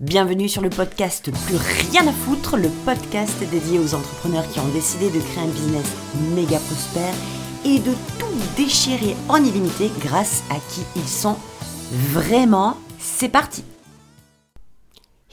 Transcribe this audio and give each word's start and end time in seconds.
Bienvenue 0.00 0.48
sur 0.48 0.60
le 0.60 0.70
podcast 0.70 1.30
Plus 1.46 1.56
rien 1.56 2.04
à 2.08 2.12
foutre, 2.12 2.56
le 2.56 2.68
podcast 2.84 3.38
dédié 3.48 3.78
aux 3.78 3.94
entrepreneurs 3.94 4.48
qui 4.48 4.58
ont 4.58 4.68
décidé 4.72 5.08
de 5.08 5.20
créer 5.20 5.44
un 5.44 5.46
business 5.46 5.86
méga 6.34 6.58
prospère 6.58 7.14
et 7.64 7.78
de 7.78 7.92
tout 8.18 8.26
déchirer 8.56 9.14
en 9.28 9.36
illimité 9.36 9.92
grâce 10.00 10.42
à 10.50 10.56
qui 10.68 10.82
ils 10.96 11.08
sont 11.08 11.36
vraiment. 11.92 12.76
C'est 12.98 13.28
parti 13.28 13.62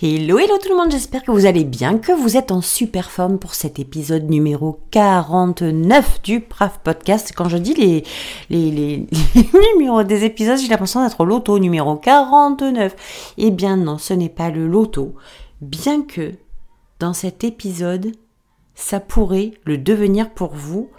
Hello, 0.04 0.39
hello 0.39 0.57
tout 0.57 0.70
le 0.70 0.75
monde, 0.75 0.89
j'espère 0.89 1.21
que 1.21 1.29
vous 1.29 1.45
allez 1.45 1.63
bien, 1.63 1.99
que 1.99 2.11
vous 2.11 2.36
êtes 2.36 2.52
en 2.52 2.61
super 2.61 3.11
forme 3.11 3.38
pour 3.38 3.54
cet 3.54 3.77
épisode 3.77 4.31
numéro 4.31 4.79
49 4.89 6.23
du 6.23 6.41
PRAF 6.41 6.79
Podcast. 6.79 7.34
Quand 7.35 7.49
je 7.49 7.57
dis 7.57 7.75
les, 7.75 8.03
numéros 9.75 10.02
des 10.02 10.23
épisodes, 10.23 10.57
j'ai 10.57 10.70
l'impression 10.70 11.03
d'être 11.03 11.21
au 11.21 11.25
loto 11.25 11.59
numéro 11.59 11.98
49. 11.98 13.34
Eh 13.38 13.52
bien 13.52 13.77
non, 13.77 13.99
ce 13.99 14.16
n'est 14.16 14.29
pas 14.29 14.49
le 14.49 14.66
loto, 14.66 15.13
bien 15.62 16.02
que 16.02 16.31
dans 16.98 17.13
cet 17.13 17.43
épisode, 17.43 18.12
ça 18.73 18.99
pourrait 18.99 19.52
le 19.65 19.77
devenir 19.77 20.31
pour 20.31 20.55
vous 20.55 20.90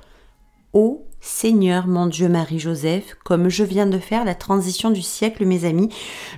au 0.75 1.05
Seigneur 1.25 1.87
mon 1.87 2.07
Dieu 2.07 2.29
Marie-Joseph, 2.29 3.17
comme 3.23 3.49
je 3.49 3.63
viens 3.63 3.87
de 3.87 3.99
faire 3.99 4.25
la 4.25 4.35
transition 4.35 4.91
du 4.91 5.03
siècle, 5.03 5.47
mes 5.47 5.65
amis, 5.65 5.89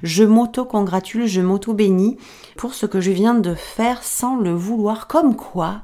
je 0.02 0.24
m'auto-congratule, 0.24 1.26
je 1.26 1.40
m'auto-bénis 1.40 2.18
pour 2.58 2.74
ce 2.74 2.84
que 2.84 3.00
je 3.00 3.10
viens 3.10 3.32
de 3.32 3.54
faire 3.54 4.02
sans 4.02 4.36
le 4.36 4.52
vouloir. 4.52 5.08
Comme 5.08 5.36
quoi, 5.36 5.80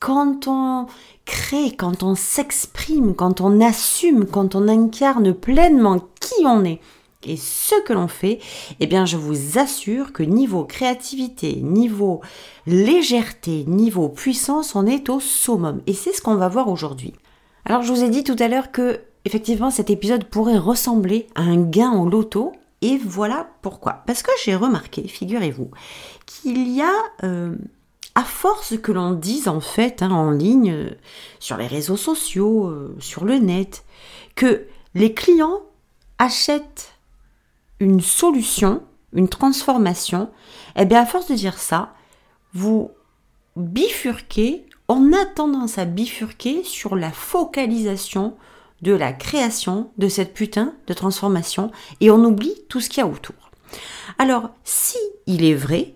quand 0.00 0.46
on 0.46 0.86
crée, 1.24 1.72
quand 1.76 2.04
on 2.04 2.14
s'exprime, 2.14 3.16
quand 3.16 3.40
on 3.40 3.60
assume, 3.60 4.26
quand 4.26 4.54
on 4.54 4.68
incarne 4.68 5.34
pleinement 5.34 5.98
qui 6.20 6.46
on 6.46 6.64
est, 6.64 6.80
et 7.26 7.36
ce 7.36 7.82
que 7.82 7.92
l'on 7.92 8.06
fait, 8.06 8.38
eh 8.78 8.86
bien 8.86 9.06
je 9.06 9.16
vous 9.16 9.58
assure 9.58 10.12
que 10.12 10.22
niveau 10.22 10.62
créativité, 10.64 11.56
niveau 11.56 12.20
légèreté, 12.68 13.64
niveau 13.66 14.08
puissance, 14.08 14.76
on 14.76 14.86
est 14.86 15.08
au 15.08 15.18
summum. 15.18 15.80
Et 15.88 15.94
c'est 15.94 16.12
ce 16.12 16.22
qu'on 16.22 16.36
va 16.36 16.48
voir 16.48 16.68
aujourd'hui. 16.68 17.12
Alors 17.64 17.82
je 17.82 17.92
vous 17.92 18.02
ai 18.02 18.10
dit 18.10 18.24
tout 18.24 18.36
à 18.38 18.48
l'heure 18.48 18.72
que 18.72 19.00
effectivement 19.24 19.70
cet 19.70 19.88
épisode 19.88 20.24
pourrait 20.24 20.58
ressembler 20.58 21.26
à 21.34 21.42
un 21.42 21.62
gain 21.62 21.92
au 21.92 22.08
loto 22.08 22.52
et 22.82 22.98
voilà 22.98 23.48
pourquoi. 23.62 24.02
Parce 24.06 24.22
que 24.22 24.30
j'ai 24.44 24.54
remarqué, 24.54 25.08
figurez-vous, 25.08 25.70
qu'il 26.26 26.68
y 26.68 26.82
a 26.82 26.92
euh, 27.22 27.56
à 28.14 28.24
force 28.24 28.76
que 28.76 28.92
l'on 28.92 29.12
dise 29.12 29.48
en 29.48 29.60
fait 29.60 30.02
hein, 30.02 30.10
en 30.10 30.30
ligne, 30.30 30.70
euh, 30.70 30.90
sur 31.38 31.56
les 31.56 31.66
réseaux 31.66 31.96
sociaux, 31.96 32.66
euh, 32.66 32.94
sur 33.00 33.24
le 33.24 33.36
net, 33.38 33.84
que 34.34 34.66
les 34.94 35.14
clients 35.14 35.62
achètent 36.18 36.92
une 37.80 38.02
solution, 38.02 38.82
une 39.14 39.28
transformation, 39.28 40.30
eh 40.76 40.84
bien 40.84 41.00
à 41.00 41.06
force 41.06 41.28
de 41.28 41.34
dire 41.34 41.58
ça, 41.58 41.94
vous 42.52 42.90
bifurquez 43.56 44.66
on 44.88 45.12
a 45.12 45.24
tendance 45.24 45.78
à 45.78 45.84
bifurquer 45.84 46.62
sur 46.64 46.96
la 46.96 47.10
focalisation 47.10 48.34
de 48.82 48.92
la 48.92 49.12
création 49.12 49.90
de 49.98 50.08
cette 50.08 50.34
putain 50.34 50.74
de 50.86 50.94
transformation 50.94 51.70
et 52.00 52.10
on 52.10 52.24
oublie 52.24 52.54
tout 52.68 52.80
ce 52.80 52.90
qu'il 52.90 52.98
y 52.98 53.02
a 53.02 53.06
autour. 53.06 53.34
Alors, 54.18 54.50
si 54.62 54.98
il 55.26 55.44
est 55.44 55.54
vrai 55.54 55.94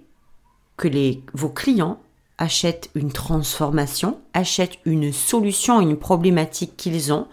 que 0.77 0.89
vos 1.35 1.51
clients 1.51 2.01
achètent 2.39 2.89
une 2.95 3.13
transformation, 3.13 4.19
achètent 4.33 4.79
une 4.85 5.13
solution 5.13 5.79
à 5.79 5.83
une 5.83 5.97
problématique 5.97 6.77
qu'ils 6.77 7.13
ont, 7.13 7.27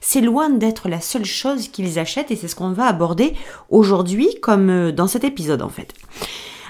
c'est 0.00 0.20
loin 0.20 0.50
d'être 0.50 0.88
la 0.88 1.00
seule 1.00 1.24
chose 1.24 1.68
qu'ils 1.68 1.98
achètent 1.98 2.30
et 2.30 2.36
c'est 2.36 2.48
ce 2.48 2.56
qu'on 2.56 2.72
va 2.72 2.86
aborder 2.86 3.34
aujourd'hui 3.70 4.28
comme 4.40 4.70
euh, 4.70 4.92
dans 4.92 5.08
cet 5.08 5.24
épisode 5.24 5.62
en 5.62 5.68
fait. 5.68 5.92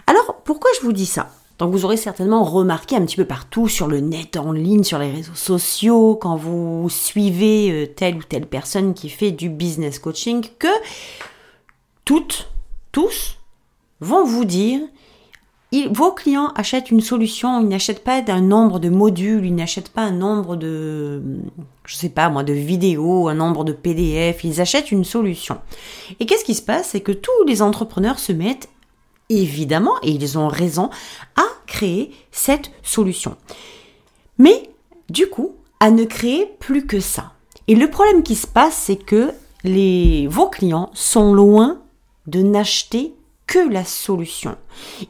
Alors, 0.06 0.40
pourquoi 0.44 0.70
je 0.78 0.84
vous 0.84 0.92
dis 0.92 1.06
ça? 1.06 1.30
Donc 1.58 1.72
vous 1.72 1.84
aurez 1.84 1.96
certainement 1.96 2.44
remarqué 2.44 2.96
un 2.96 3.04
petit 3.04 3.16
peu 3.16 3.24
partout 3.24 3.68
sur 3.68 3.86
le 3.86 4.00
net, 4.00 4.36
en 4.36 4.52
ligne, 4.52 4.84
sur 4.84 4.98
les 4.98 5.10
réseaux 5.10 5.34
sociaux, 5.34 6.16
quand 6.16 6.36
vous 6.36 6.88
suivez 6.88 7.70
euh, 7.70 7.86
telle 7.86 8.16
ou 8.16 8.22
telle 8.22 8.46
personne 8.46 8.94
qui 8.94 9.08
fait 9.08 9.30
du 9.30 9.48
business 9.48 9.98
coaching, 9.98 10.44
que 10.58 10.68
toutes, 12.04 12.50
tous 12.90 13.38
vont 14.00 14.24
vous 14.24 14.44
dire 14.44 14.80
vos 15.90 16.12
clients 16.12 16.52
achètent 16.54 16.90
une 16.90 17.00
solution, 17.00 17.60
ils 17.60 17.68
n'achètent 17.68 18.04
pas 18.04 18.22
un 18.28 18.40
nombre 18.40 18.78
de 18.78 18.90
modules, 18.90 19.46
ils 19.46 19.54
n'achètent 19.54 19.88
pas 19.88 20.02
un 20.02 20.12
nombre 20.12 20.56
de, 20.56 21.22
je 21.86 21.96
sais 21.96 22.10
pas 22.10 22.28
moi, 22.28 22.44
de 22.44 22.52
vidéos, 22.52 23.28
un 23.28 23.34
nombre 23.34 23.64
de 23.64 23.72
PDF, 23.72 24.44
ils 24.44 24.60
achètent 24.60 24.92
une 24.92 25.04
solution. 25.04 25.58
Et 26.20 26.26
qu'est-ce 26.26 26.44
qui 26.44 26.54
se 26.54 26.62
passe? 26.62 26.90
C'est 26.90 27.00
que 27.00 27.12
tous 27.12 27.44
les 27.46 27.62
entrepreneurs 27.62 28.18
se 28.18 28.32
mettent 28.32 28.68
évidemment, 29.40 29.94
et 30.02 30.10
ils 30.10 30.38
ont 30.38 30.48
raison, 30.48 30.90
à 31.36 31.44
créer 31.66 32.12
cette 32.30 32.70
solution. 32.82 33.36
Mais 34.38 34.70
du 35.08 35.28
coup, 35.28 35.54
à 35.80 35.90
ne 35.90 36.04
créer 36.04 36.46
plus 36.58 36.86
que 36.86 37.00
ça. 37.00 37.32
Et 37.68 37.74
le 37.74 37.90
problème 37.90 38.22
qui 38.22 38.34
se 38.34 38.46
passe, 38.46 38.76
c'est 38.76 38.96
que 38.96 39.32
vos 40.28 40.48
clients 40.48 40.90
sont 40.94 41.32
loin 41.32 41.80
de 42.26 42.42
n'acheter 42.42 43.14
que 43.46 43.68
la 43.68 43.84
solution. 43.84 44.56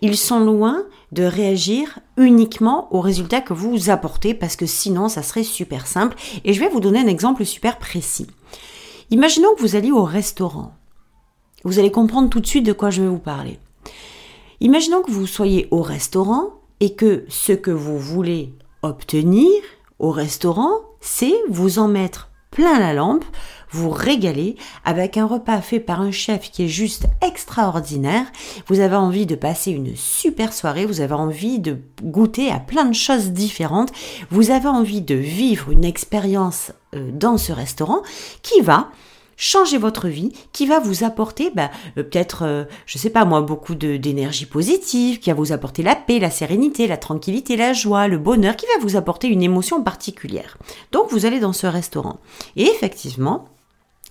Ils 0.00 0.16
sont 0.16 0.40
loin 0.40 0.82
de 1.12 1.22
réagir 1.22 1.98
uniquement 2.16 2.88
aux 2.90 3.00
résultats 3.00 3.40
que 3.40 3.52
vous 3.52 3.90
apportez 3.90 4.34
parce 4.34 4.56
que 4.56 4.66
sinon 4.66 5.08
ça 5.08 5.22
serait 5.22 5.44
super 5.44 5.86
simple. 5.86 6.16
Et 6.44 6.52
je 6.52 6.60
vais 6.60 6.68
vous 6.68 6.80
donner 6.80 7.00
un 7.00 7.06
exemple 7.06 7.44
super 7.44 7.78
précis. 7.78 8.26
Imaginons 9.10 9.54
que 9.54 9.60
vous 9.60 9.76
alliez 9.76 9.92
au 9.92 10.04
restaurant. 10.04 10.74
Vous 11.64 11.78
allez 11.78 11.92
comprendre 11.92 12.30
tout 12.30 12.40
de 12.40 12.46
suite 12.46 12.66
de 12.66 12.72
quoi 12.72 12.90
je 12.90 13.02
vais 13.02 13.08
vous 13.08 13.18
parler. 13.18 13.58
Imaginons 14.60 15.02
que 15.02 15.10
vous 15.10 15.26
soyez 15.26 15.68
au 15.70 15.82
restaurant 15.82 16.60
et 16.80 16.94
que 16.94 17.24
ce 17.28 17.52
que 17.52 17.70
vous 17.70 17.98
voulez 17.98 18.54
obtenir 18.82 19.50
au 19.98 20.10
restaurant, 20.10 20.72
c'est 21.00 21.34
vous 21.48 21.78
en 21.78 21.88
mettre 21.88 22.30
plein 22.50 22.78
la 22.78 22.92
lampe, 22.92 23.24
vous 23.70 23.90
régaler 23.90 24.56
avec 24.84 25.16
un 25.16 25.26
repas 25.26 25.60
fait 25.62 25.80
par 25.80 26.00
un 26.00 26.10
chef 26.10 26.50
qui 26.50 26.64
est 26.64 26.68
juste 26.68 27.06
extraordinaire. 27.22 28.26
Vous 28.66 28.80
avez 28.80 28.96
envie 28.96 29.26
de 29.26 29.34
passer 29.34 29.72
une 29.72 29.96
super 29.96 30.52
soirée, 30.52 30.86
vous 30.86 31.00
avez 31.00 31.14
envie 31.14 31.58
de 31.58 31.78
goûter 32.02 32.50
à 32.50 32.60
plein 32.60 32.84
de 32.84 32.94
choses 32.94 33.30
différentes, 33.30 33.92
vous 34.30 34.50
avez 34.50 34.68
envie 34.68 35.00
de 35.00 35.14
vivre 35.14 35.72
une 35.72 35.84
expérience 35.84 36.72
euh, 36.94 37.10
dans 37.12 37.38
ce 37.38 37.52
restaurant 37.52 38.02
qui 38.42 38.60
va 38.60 38.90
changer 39.42 39.76
votre 39.76 40.06
vie, 40.06 40.32
qui 40.52 40.66
va 40.66 40.78
vous 40.78 41.02
apporter 41.02 41.50
bah, 41.50 41.70
euh, 41.98 42.04
peut-être, 42.04 42.44
euh, 42.44 42.64
je 42.86 42.96
sais 42.96 43.10
pas 43.10 43.24
moi, 43.24 43.40
beaucoup 43.40 43.74
d'énergie 43.74 44.46
positive, 44.46 45.18
qui 45.18 45.30
va 45.30 45.34
vous 45.34 45.52
apporter 45.52 45.82
la 45.82 45.96
paix, 45.96 46.20
la 46.20 46.30
sérénité, 46.30 46.86
la 46.86 46.96
tranquillité, 46.96 47.56
la 47.56 47.72
joie, 47.72 48.06
le 48.06 48.18
bonheur, 48.18 48.54
qui 48.54 48.66
va 48.66 48.80
vous 48.80 48.96
apporter 48.96 49.26
une 49.26 49.42
émotion 49.42 49.82
particulière. 49.82 50.58
Donc 50.92 51.10
vous 51.10 51.26
allez 51.26 51.40
dans 51.40 51.52
ce 51.52 51.66
restaurant. 51.66 52.20
Et 52.54 52.66
effectivement, 52.66 53.48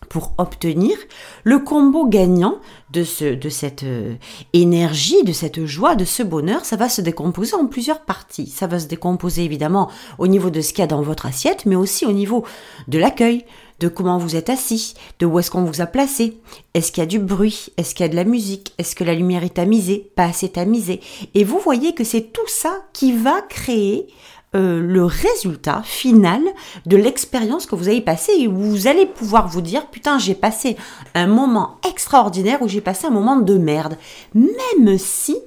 pour 0.10 0.34
obtenir 0.38 0.98
le 1.46 1.60
combo 1.60 2.06
gagnant 2.06 2.58
de, 2.92 3.06
ce, 3.06 3.34
de 3.34 3.48
cette 3.48 3.84
euh, 3.84 4.16
énergie, 4.52 5.24
de 5.24 5.32
cette 5.32 5.66
joie, 5.66 5.96
de 5.96 6.04
ce 6.04 6.24
bonheur, 6.24 6.66
ça 6.66 6.76
va 6.76 6.90
se 6.90 7.00
décomposer 7.00 7.56
en 7.56 7.68
plusieurs 7.68 8.02
parties. 8.02 8.48
Ça 8.48 8.68
va 8.68 8.80
se 8.80 8.88
décomposer 8.88 9.46
évidemment 9.46 9.90
au 10.18 10.28
niveau 10.28 10.50
de 10.50 10.60
ce 10.60 10.74
qu'il 10.74 10.82
y 10.82 10.84
a 10.84 10.88
dans 10.88 11.02
votre 11.02 11.26
assiette, 11.26 11.66
mais 11.66 11.76
aussi 11.76 12.06
au 12.06 12.12
niveau 12.12 12.44
de 12.90 13.00
l'accueil, 13.00 13.46
de 13.82 13.88
comment 13.88 14.20
vous 14.20 14.36
êtes 14.36 14.50
assis, 14.50 14.94
de 15.20 15.26
où 15.26 15.40
est-ce 15.40 15.50
qu'on 15.50 15.66
vous 15.66 15.82
a 15.82 15.88
placé, 15.88 16.38
est-ce 16.76 16.92
qu'il 16.92 17.02
y 17.02 17.04
a 17.04 17.08
du 17.08 17.20
bruit, 17.20 17.70
est-ce 17.78 17.96
qu'il 17.96 18.06
y 18.06 18.10
a 18.10 18.12
de 18.12 18.16
la 18.16 18.24
musique, 18.24 18.74
est-ce 18.78 18.96
que 18.96 19.04
la 19.04 19.16
lumière 19.16 19.44
est 19.44 19.56
tamisée, 19.56 20.12
pas 20.16 20.26
assez 20.26 20.50
tamisée. 20.50 21.02
Et 21.34 21.44
vous 21.44 21.60
voyez 21.60 21.96
que 21.96 22.04
c'est 22.04 22.32
tout 22.32 22.48
ça 22.48 22.86
qui 22.94 23.12
va 23.12 23.42
créer 23.42 24.08
euh, 24.54 24.82
le 24.82 25.04
résultat 25.04 25.82
final 25.84 26.44
de 26.86 26.96
l'expérience 26.96 27.66
que 27.66 27.76
vous 27.76 27.88
avez 27.88 28.02
passée. 28.02 28.34
Et 28.38 28.48
où 28.48 28.58
vous 28.58 28.88
allez 28.88 29.08
pouvoir 29.08 29.48
vous 29.48 29.62
dire 29.62 29.88
putain 29.88 30.20
j'ai 30.20 30.36
passé 30.36 30.76
un 31.16 31.28
moment 31.28 31.78
extraordinaire 31.88 32.62
ou 32.62 32.68
j'ai 32.68 32.82
passé 32.82 33.08
un 33.08 33.12
moment 33.12 33.38
de 33.38 33.58
merde. 33.58 33.98
Même 34.36 34.98
si 35.00 35.38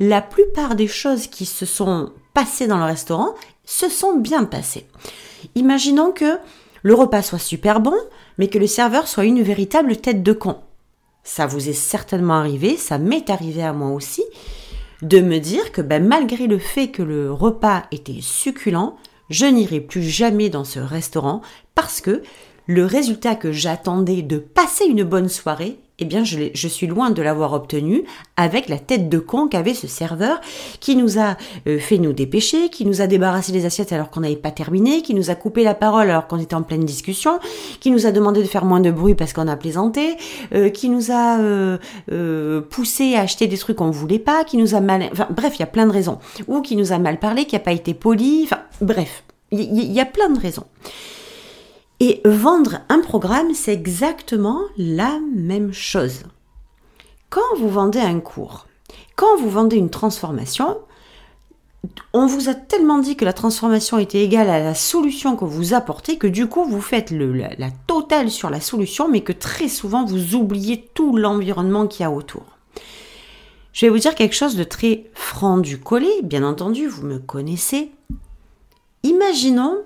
la 0.00 0.20
plupart 0.20 0.74
des 0.74 0.88
choses 0.88 1.28
qui 1.28 1.44
se 1.44 1.66
sont 1.66 2.10
passées 2.32 2.66
dans 2.66 2.78
le 2.78 2.84
restaurant 2.84 3.34
se 3.64 3.88
sont 3.88 4.16
bien 4.16 4.44
passées. 4.44 4.86
Imaginons 5.54 6.10
que 6.10 6.38
le 6.84 6.94
repas 6.94 7.22
soit 7.22 7.38
super 7.38 7.80
bon, 7.80 7.96
mais 8.38 8.48
que 8.48 8.58
le 8.58 8.66
serveur 8.66 9.08
soit 9.08 9.24
une 9.24 9.42
véritable 9.42 9.96
tête 9.96 10.22
de 10.22 10.32
con. 10.32 10.58
Ça 11.24 11.46
vous 11.46 11.70
est 11.70 11.72
certainement 11.72 12.34
arrivé, 12.34 12.76
ça 12.76 12.98
m'est 12.98 13.30
arrivé 13.30 13.62
à 13.62 13.72
moi 13.72 13.90
aussi, 13.90 14.22
de 15.00 15.20
me 15.20 15.38
dire 15.38 15.72
que 15.72 15.80
ben, 15.80 16.06
malgré 16.06 16.46
le 16.46 16.58
fait 16.58 16.88
que 16.88 17.02
le 17.02 17.32
repas 17.32 17.84
était 17.90 18.20
succulent, 18.20 18.96
je 19.30 19.46
n'irai 19.46 19.80
plus 19.80 20.02
jamais 20.02 20.50
dans 20.50 20.64
ce 20.64 20.78
restaurant 20.78 21.40
parce 21.74 22.02
que 22.02 22.22
le 22.66 22.84
résultat 22.84 23.34
que 23.34 23.50
j'attendais 23.50 24.20
de 24.20 24.36
passer 24.36 24.84
une 24.84 25.04
bonne 25.04 25.30
soirée 25.30 25.78
eh 26.00 26.04
bien, 26.04 26.24
je, 26.24 26.68
suis 26.68 26.88
loin 26.88 27.10
de 27.10 27.22
l'avoir 27.22 27.52
obtenu 27.52 28.02
avec 28.36 28.68
la 28.68 28.78
tête 28.78 29.08
de 29.08 29.20
con 29.20 29.46
qu'avait 29.46 29.74
ce 29.74 29.86
serveur 29.86 30.40
qui 30.80 30.96
nous 30.96 31.20
a 31.20 31.36
euh, 31.68 31.78
fait 31.78 31.98
nous 31.98 32.12
dépêcher, 32.12 32.68
qui 32.68 32.84
nous 32.84 33.00
a 33.00 33.06
débarrassé 33.06 33.52
les 33.52 33.64
assiettes 33.64 33.92
alors 33.92 34.10
qu'on 34.10 34.20
n'avait 34.20 34.34
pas 34.34 34.50
terminé, 34.50 35.02
qui 35.02 35.14
nous 35.14 35.30
a 35.30 35.36
coupé 35.36 35.62
la 35.62 35.74
parole 35.74 36.10
alors 36.10 36.26
qu'on 36.26 36.40
était 36.40 36.56
en 36.56 36.62
pleine 36.62 36.84
discussion, 36.84 37.38
qui 37.78 37.92
nous 37.92 38.06
a 38.06 38.10
demandé 38.10 38.42
de 38.42 38.48
faire 38.48 38.64
moins 38.64 38.80
de 38.80 38.90
bruit 38.90 39.14
parce 39.14 39.32
qu'on 39.32 39.46
a 39.46 39.56
plaisanté, 39.56 40.16
euh, 40.52 40.68
qui 40.68 40.88
nous 40.88 41.12
a 41.12 41.38
euh, 41.38 42.60
poussé 42.60 43.14
à 43.14 43.20
acheter 43.20 43.46
des 43.46 43.56
trucs 43.56 43.76
qu'on 43.76 43.92
voulait 43.92 44.18
pas, 44.18 44.42
qui 44.42 44.56
nous 44.56 44.74
a 44.74 44.80
mal... 44.80 45.08
Enfin, 45.12 45.28
bref, 45.30 45.52
il 45.56 45.60
y 45.60 45.62
a 45.64 45.66
plein 45.66 45.86
de 45.86 45.92
raisons. 45.92 46.18
Ou 46.48 46.60
qui 46.60 46.74
nous 46.74 46.92
a 46.92 46.98
mal 46.98 47.20
parlé, 47.20 47.44
qui 47.44 47.54
n'a 47.54 47.60
pas 47.60 47.72
été 47.72 47.94
poli, 47.94 48.42
enfin, 48.42 48.62
bref, 48.80 49.22
il 49.52 49.92
y 49.92 50.00
a 50.00 50.06
plein 50.06 50.28
de 50.30 50.40
raisons. 50.40 50.64
Et 52.06 52.20
vendre 52.26 52.80
un 52.90 53.00
programme, 53.00 53.54
c'est 53.54 53.72
exactement 53.72 54.60
la 54.76 55.18
même 55.34 55.72
chose. 55.72 56.24
Quand 57.30 57.56
vous 57.56 57.70
vendez 57.70 57.98
un 57.98 58.20
cours, 58.20 58.66
quand 59.16 59.38
vous 59.38 59.48
vendez 59.48 59.76
une 59.76 59.88
transformation, 59.88 60.76
on 62.12 62.26
vous 62.26 62.50
a 62.50 62.54
tellement 62.54 62.98
dit 62.98 63.16
que 63.16 63.24
la 63.24 63.32
transformation 63.32 63.96
était 63.96 64.22
égale 64.22 64.50
à 64.50 64.62
la 64.62 64.74
solution 64.74 65.34
que 65.34 65.46
vous 65.46 65.72
apportez 65.72 66.18
que 66.18 66.26
du 66.26 66.46
coup 66.46 66.66
vous 66.66 66.82
faites 66.82 67.10
la, 67.10 67.54
la, 67.56 67.70
totale 67.86 68.30
sur 68.30 68.50
la 68.50 68.60
solution 68.60 69.08
mais 69.08 69.22
que 69.22 69.32
très 69.32 69.68
souvent 69.68 70.04
vous 70.04 70.34
oubliez 70.34 70.86
tout 70.92 71.16
l'environnement 71.16 71.86
qu'il 71.86 72.02
y 72.02 72.06
a 72.06 72.10
autour. 72.10 72.44
Je 73.72 73.86
vais 73.86 73.90
vous 73.90 73.98
dire 73.98 74.14
quelque 74.14 74.36
chose 74.36 74.56
de 74.56 74.64
très 74.64 75.06
franc 75.14 75.56
du 75.56 75.80
collet, 75.80 76.20
bien 76.22 76.44
entendu, 76.44 76.86
vous 76.86 77.06
me 77.06 77.18
connaissez. 77.18 77.92
Imaginons 79.04 79.78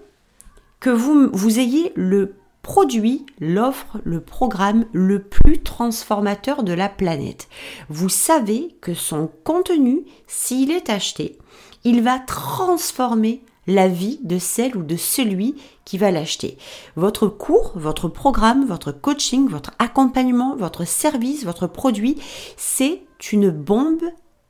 que 0.80 0.90
vous, 0.90 1.30
vous 1.32 1.58
ayez 1.58 1.92
le 1.96 2.34
produit, 2.62 3.25
l'offre, 3.40 3.98
le 4.04 4.20
programme 4.20 4.84
le 4.92 5.22
plus 5.22 5.62
transformateur 5.62 6.62
de 6.62 6.72
la 6.72 6.88
planète. 6.88 7.48
Vous 7.88 8.08
savez 8.08 8.76
que 8.80 8.94
son 8.94 9.30
contenu, 9.44 10.04
s'il 10.26 10.70
est 10.70 10.90
acheté, 10.90 11.38
il 11.84 12.02
va 12.02 12.19
transformer 12.19 13.42
la 13.66 13.86
vie 13.86 14.19
de 14.22 14.38
celle 14.38 14.76
ou 14.76 14.82
de 14.82 14.96
celui 14.96 15.54
qui 15.84 15.98
va 15.98 16.10
l'acheter. 16.10 16.58
Votre 16.96 17.28
cours, 17.28 17.72
votre 17.76 18.08
programme, 18.08 18.66
votre 18.66 18.92
coaching, 18.92 19.48
votre 19.48 19.72
accompagnement, 19.78 20.56
votre 20.56 20.86
service, 20.86 21.44
votre 21.44 21.66
produit, 21.66 22.16
c'est 22.56 23.02
une 23.30 23.50
bombe 23.50 24.04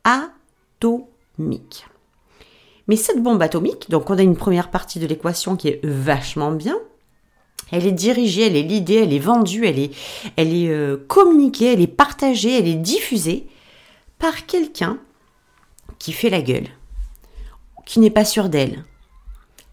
atomique. 0.05 1.87
Mais 2.89 2.97
cette 2.97 3.23
bombe 3.23 3.43
atomique, 3.43 3.91
donc 3.91 4.11
on 4.11 4.19
a 4.19 4.23
une 4.23 4.37
première 4.37 4.71
partie 4.71 4.99
de 4.99 5.07
l'équation 5.07 5.57
qui 5.57 5.69
est 5.69 5.81
vachement 5.85 6.51
bien. 6.51 6.77
Elle 7.71 7.87
est 7.87 7.93
dirigée, 7.93 8.47
elle 8.47 8.57
est 8.57 8.63
l'idée, 8.63 8.95
elle 8.95 9.13
est 9.13 9.19
vendue, 9.19 9.67
elle 9.67 9.79
est, 9.79 9.91
elle 10.37 10.55
est 10.55 10.71
euh, 10.71 10.97
communiquée, 11.07 11.75
elle 11.75 11.83
est 11.83 11.87
partagée, 11.87 12.59
elle 12.59 12.67
est 12.67 12.75
diffusée 12.75 13.47
par 14.19 14.47
quelqu'un 14.47 14.99
qui 15.99 16.13
fait 16.13 16.31
la 16.31 16.41
gueule, 16.41 16.69
qui 17.85 18.01
n'est 18.01 18.11
pas 18.11 18.25
sûr 18.25 18.49
d'elle, 18.49 18.85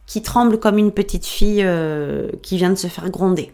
qui 0.07 0.21
tremble 0.21 0.59
comme 0.59 0.77
une 0.77 0.91
petite 0.91 1.25
fille 1.25 1.63
euh, 1.63 2.29
qui 2.41 2.57
vient 2.57 2.69
de 2.69 2.75
se 2.75 2.87
faire 2.87 3.09
gronder, 3.09 3.53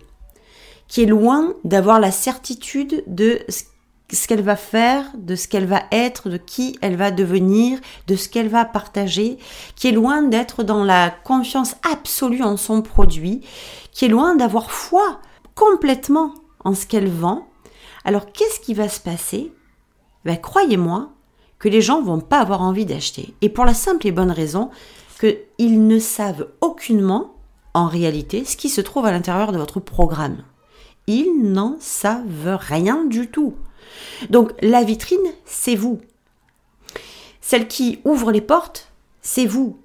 qui 0.88 1.04
est 1.04 1.08
loin 1.08 1.54
d'avoir 1.63 2.00
la 2.00 2.12
certitude 2.12 3.04
de 3.06 3.42
ce 3.48 3.63
ce 4.12 4.28
qu'elle 4.28 4.42
va 4.42 4.56
faire, 4.56 5.06
de 5.16 5.36
ce 5.36 5.48
qu'elle 5.48 5.66
va 5.66 5.84
être, 5.92 6.30
de 6.30 6.38
qui 6.38 6.78
elle 6.81 6.96
va 6.96 7.12
devenir, 7.12 7.80
de 8.08 8.16
ce 8.16 8.30
qu'elle 8.30 8.50
va 8.50 8.66
partager, 8.66 9.38
qui 9.75 9.88
est 9.88 9.94
loin 9.94 10.24
d'être 10.24 10.63
dans 10.63 10.84
la 10.84 11.10
confiance 11.10 11.75
absolue 11.90 12.44
en 12.44 12.58
son 12.58 12.81
produit, 12.81 13.42
qui 13.92 14.06
est 14.06 14.10
loin 14.10 14.36
d'avoir 14.36 14.72
foi 14.72 15.19
complètement 15.56 16.34
en 16.63 16.74
ce 16.74 16.86
qu'elle 16.86 17.10
vend. 17.10 17.48
Alors 18.06 18.31
qu'est-ce 18.31 18.60
qui 18.60 18.74
va 18.74 18.90
se 18.90 19.00
passer? 19.00 19.54
Ben, 20.25 20.38
Croyez-moi 20.38 21.10
que 21.60 21.69
les 21.69 21.81
gens 21.81 22.02
vont 22.02 22.19
pas 22.19 22.40
avoir 22.40 22.62
envie 22.62 22.86
d'acheter. 22.86 23.34
Et 23.42 23.50
pour 23.50 23.66
la 23.66 23.74
simple 23.74 24.08
et 24.08 24.12
bonne 24.12 24.31
raison 24.31 24.72
qu'ils 25.19 25.88
ne 25.88 26.00
savent 26.00 26.48
aucunement, 26.62 27.36
en 27.74 27.88
réalité, 27.88 28.44
ce 28.44 28.58
qui 28.58 28.69
se 28.69 28.81
trouve 28.81 29.06
à 29.06 29.12
l'intérieur 29.12 29.52
de 29.52 29.58
votre 29.58 29.80
programme. 29.80 30.44
Ils 31.08 31.42
n'en 31.44 31.78
savent 31.80 32.58
rien 32.60 33.06
du 33.06 33.30
tout. 33.30 33.56
Donc 34.30 34.52
la 34.62 34.84
vitrine, 34.84 35.20
c'est 35.46 35.76
vous. 35.76 36.00
Celle 37.42 37.68
qui 37.68 38.00
ouvre 38.06 38.32
les 38.32 38.42
portes, 38.42 38.92
c'est 39.22 39.46
vous. 39.46 39.80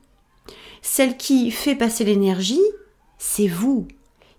Celle 0.83 1.17
qui 1.17 1.51
fait 1.51 1.75
passer 1.75 2.05
l'énergie, 2.05 2.63
c'est 3.19 3.49
vous. 3.49 3.89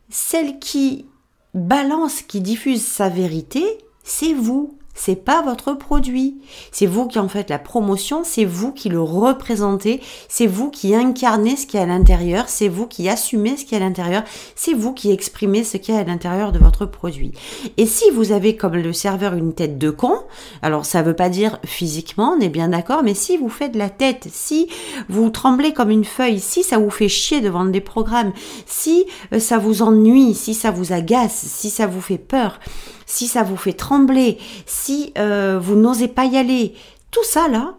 Celle 0.10 0.60
qui 0.60 1.06
balance, 1.54 2.22
qui 2.22 2.42
diffuse 2.42 2.86
sa 2.86 3.10
vérité, 3.10 3.64
c'est 4.04 4.34
vous 4.34 4.78
c'est 4.98 5.16
pas 5.16 5.42
votre 5.42 5.74
produit. 5.74 6.38
C'est 6.72 6.86
vous 6.86 7.08
qui 7.08 7.20
en 7.20 7.30
faites 7.30 7.50
la 7.50 7.60
promotion, 7.60 8.22
c'est 8.24 8.46
vous 8.46 8.74
qui 8.74 8.90
le 8.90 9.02
représentez, 9.02 10.02
c'est 10.28 10.48
vous 10.48 10.70
qui 10.70 10.96
incarnez 10.96 11.56
ce 11.56 11.66
qui 11.66 11.78
est 11.78 11.82
à 11.82 11.86
l'intérieur, 11.86 12.50
c'est 12.50 12.68
vous 12.68 12.88
qui 12.88 13.08
assumez 13.08 13.56
ce 13.58 13.66
qui 13.66 13.76
est 13.76 13.78
à 13.78 13.82
l'intérieur, 13.82 14.24
c'est 14.56 14.74
vous 14.74 14.94
qui 14.94 15.12
exprimez 15.12 15.64
ce 15.64 15.78
qui 15.78 15.92
est 15.92 15.98
à 15.98 16.04
l'intérieur 16.04 16.52
de 16.52 16.60
votre 16.60 16.86
produit. 16.86 17.32
Et 17.78 17.86
si 17.86 18.10
vous 18.12 18.32
avez 18.32 18.56
comme 18.56 18.76
le 18.76 18.94
serveur 18.94 19.36
une 19.36 19.54
tête 19.54 19.78
de 19.78 19.90
con, 19.90 20.16
alors 20.62 20.86
ça 20.86 21.04
veut 21.04 21.16
pas 21.16 21.30
dire 21.30 21.60
physiquement, 21.64 22.36
on 22.38 22.42
est 22.42 22.50
bien 22.50 22.70
d'accord, 22.70 23.04
mais 23.04 23.14
si 23.14 23.38
vous 23.38 23.50
faites 23.50 23.76
la 23.76 23.90
tête, 23.90 24.28
si 24.32 24.68
vous 25.10 25.30
tremblez 25.30 25.74
comme 25.74 25.92
une 25.92 26.06
feuille, 26.06 26.40
si 26.40 26.64
ça 26.64 26.80
vous 26.80 26.90
fait 26.90 27.10
chier 27.10 27.40
de 27.42 27.50
vendre 27.50 27.72
des 27.72 27.82
programmes, 27.82 28.34
si 28.66 29.06
euh, 29.34 29.40
ça 29.40 29.58
vous 29.58 29.82
ennuie, 29.82 30.34
si 30.34 30.54
ça 30.54 30.72
vous 30.72 30.94
agace, 30.94 31.46
si 31.48 31.70
ça 31.70 31.88
vous 31.88 32.02
fait 32.02 32.18
peur, 32.18 32.60
si 33.07 33.27
ça 33.27 33.42
vous 33.42 33.57
fait 33.57 33.74
trembler, 33.74 34.38
si 34.68 35.13
euh, 35.18 35.57
vous 35.59 35.75
n'osez 35.75 36.07
pas 36.07 36.25
y 36.25 36.38
aller, 36.38 36.75
tout 37.09 37.24
ça 37.24 37.48
là, 37.48 37.74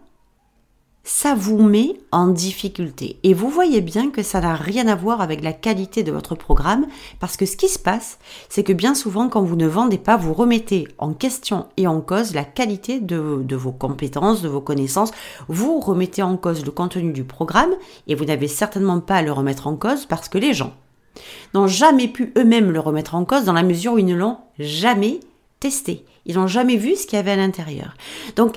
ça 1.03 1.33
vous 1.33 1.57
met 1.57 1.95
en 2.11 2.27
difficulté. 2.27 3.17
Et 3.23 3.33
vous 3.33 3.49
voyez 3.49 3.81
bien 3.81 4.11
que 4.11 4.21
ça 4.21 4.41
n'a 4.41 4.55
rien 4.55 4.87
à 4.87 4.95
voir 4.95 5.21
avec 5.21 5.41
la 5.41 5.53
qualité 5.53 6.03
de 6.03 6.11
votre 6.11 6.35
programme, 6.35 6.85
parce 7.19 7.35
que 7.35 7.47
ce 7.47 7.57
qui 7.57 7.67
se 7.67 7.79
passe, 7.79 8.19
c'est 8.47 8.63
que 8.63 8.73
bien 8.73 8.93
souvent, 8.93 9.27
quand 9.27 9.41
vous 9.41 9.55
ne 9.55 9.67
vendez 9.67 9.97
pas, 9.97 10.17
vous 10.17 10.33
remettez 10.33 10.87
en 10.97 11.13
question 11.13 11.65
et 11.77 11.87
en 11.87 12.01
cause 12.01 12.35
la 12.35 12.43
qualité 12.43 12.99
de, 12.99 13.41
de 13.41 13.55
vos 13.55 13.71
compétences, 13.71 14.41
de 14.41 14.49
vos 14.49 14.61
connaissances, 14.61 15.11
vous 15.47 15.79
remettez 15.79 16.21
en 16.21 16.37
cause 16.37 16.63
le 16.63 16.71
contenu 16.71 17.11
du 17.11 17.23
programme, 17.23 17.73
et 18.07 18.13
vous 18.13 18.25
n'avez 18.25 18.47
certainement 18.47 18.99
pas 18.99 19.15
à 19.15 19.21
le 19.21 19.31
remettre 19.31 19.65
en 19.65 19.75
cause 19.75 20.05
parce 20.05 20.29
que 20.29 20.37
les 20.37 20.53
gens 20.53 20.73
n'ont 21.53 21.67
jamais 21.67 22.07
pu 22.07 22.33
eux-mêmes 22.37 22.71
le 22.71 22.79
remettre 22.79 23.15
en 23.15 23.25
cause 23.25 23.45
dans 23.45 23.53
la 23.53 23.63
mesure 23.63 23.93
où 23.93 23.97
ils 23.97 24.05
ne 24.05 24.15
l'ont 24.15 24.37
jamais 24.59 25.19
testé. 25.59 26.05
Ils 26.25 26.35
n'ont 26.35 26.47
jamais 26.47 26.77
vu 26.77 26.95
ce 26.95 27.05
qu'il 27.05 27.17
y 27.17 27.19
avait 27.19 27.31
à 27.31 27.35
l'intérieur. 27.35 27.93
Donc, 28.35 28.55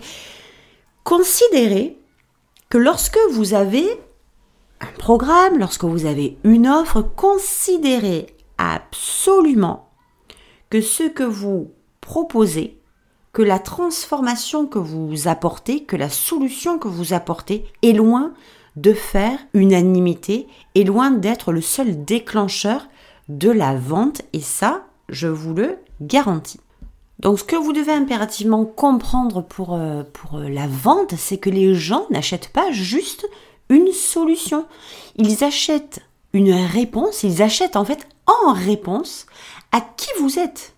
considérez 1.04 1.99
que 2.69 2.78
lorsque 2.78 3.19
vous 3.32 3.54
avez 3.54 3.87
un 4.81 4.99
programme, 4.99 5.58
lorsque 5.58 5.84
vous 5.84 6.06
avez 6.06 6.38
une 6.44 6.66
offre, 6.66 7.02
considérez 7.02 8.26
absolument 8.58 9.90
que 10.70 10.81
ce 10.81 11.04
que 11.04 11.22
vous 11.22 11.70
proposez, 12.00 12.78
que 13.32 13.43
la 13.43 13.58
transformation 13.58 14.66
que 14.66 14.78
vous 14.78 15.28
apportez, 15.28 15.85
que 15.85 15.97
la 15.97 16.11
solution 16.11 16.78
que 16.78 16.88
vous 16.88 17.12
apportez 17.12 17.64
est 17.82 17.92
loin 17.92 18.35
de 18.76 18.93
faire 18.93 19.38
unanimité 19.55 20.47
est 20.75 20.85
loin 20.85 21.11
d'être 21.11 21.52
le 21.52 21.61
seul 21.61 22.05
déclencheur 22.05 22.88
de 23.29 23.50
la 23.50 23.75
vente 23.75 24.23
et 24.33 24.41
ça, 24.41 24.85
je 25.09 25.29
vous 25.29 25.55
le 25.55 25.79
garantis. 26.00 26.61
Donc 27.21 27.38
ce 27.38 27.45
que 27.45 27.57
vous 27.57 27.73
devez 27.73 27.93
impérativement 27.93 28.64
comprendre 28.64 29.43
pour, 29.43 29.75
euh, 29.75 30.02
euh, 30.35 30.49
la 30.49 30.67
vente, 30.67 31.14
c'est 31.17 31.38
que 31.38 31.50
les 31.50 31.75
gens 31.75 32.07
n'achètent 32.11 32.49
pas 32.49 32.73
juste 32.73 33.29
une 33.69 33.93
solution. 33.93 34.67
Ils 35.17 35.45
achètent 35.45 36.00
une 36.33 36.52
réponse, 36.52 37.23
ils 37.23 37.43
achètent 37.43 37.76
en 37.76 37.85
fait 37.85 38.09
en 38.26 38.52
réponse 38.52 39.26
à 39.71 39.81
qui 39.81 40.09
vous 40.21 40.38
êtes 40.38 40.75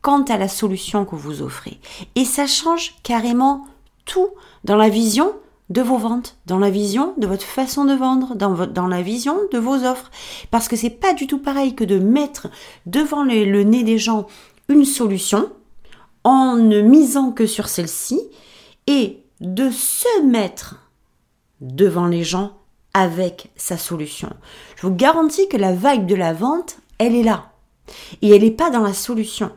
quant 0.00 0.22
à 0.22 0.36
la 0.36 0.48
solution 0.48 1.04
que 1.04 1.16
vous 1.16 1.42
offrez. 1.42 1.80
Et 2.14 2.24
ça 2.24 2.46
change 2.46 2.94
carrément 3.02 3.66
tout 4.04 4.28
dans 4.64 4.76
la 4.76 4.88
vision 4.88 5.34
de 5.70 5.82
vos 5.82 5.98
ventes, 5.98 6.38
dans 6.46 6.58
la 6.58 6.70
vision 6.70 7.14
de 7.18 7.26
votre 7.26 7.44
façon 7.44 7.84
de 7.84 7.94
vendre, 7.94 8.34
dans, 8.34 8.86
la 8.86 9.02
vision 9.02 9.36
de 9.52 9.58
vos 9.58 9.84
offres. 9.84 10.10
Parce 10.50 10.68
que 10.68 10.76
c'est 10.76 10.90
pas 10.90 11.12
du 11.12 11.26
tout 11.26 11.38
pareil 11.38 11.74
que 11.74 11.84
de 11.84 11.98
mettre 11.98 12.48
devant 12.86 13.22
le, 13.22 13.44
le 13.44 13.64
nez 13.64 13.82
des 13.82 13.98
gens 13.98 14.26
une 14.68 14.84
solution 14.84 15.50
en 16.24 16.56
ne 16.56 16.80
misant 16.80 17.32
que 17.32 17.46
sur 17.46 17.68
celle-ci 17.68 18.20
et 18.86 19.22
de 19.40 19.70
se 19.70 20.22
mettre 20.22 20.90
devant 21.60 22.06
les 22.06 22.24
gens 22.24 22.52
avec 22.94 23.50
sa 23.56 23.76
solution. 23.76 24.30
Je 24.76 24.86
vous 24.86 24.94
garantis 24.94 25.48
que 25.48 25.56
la 25.56 25.74
vague 25.74 26.06
de 26.06 26.14
la 26.14 26.32
vente, 26.32 26.78
elle 26.98 27.14
est 27.14 27.22
là. 27.22 27.52
Et 28.22 28.30
elle 28.30 28.42
n'est 28.42 28.50
pas 28.50 28.70
dans 28.70 28.82
la 28.82 28.94
solution. 28.94 29.50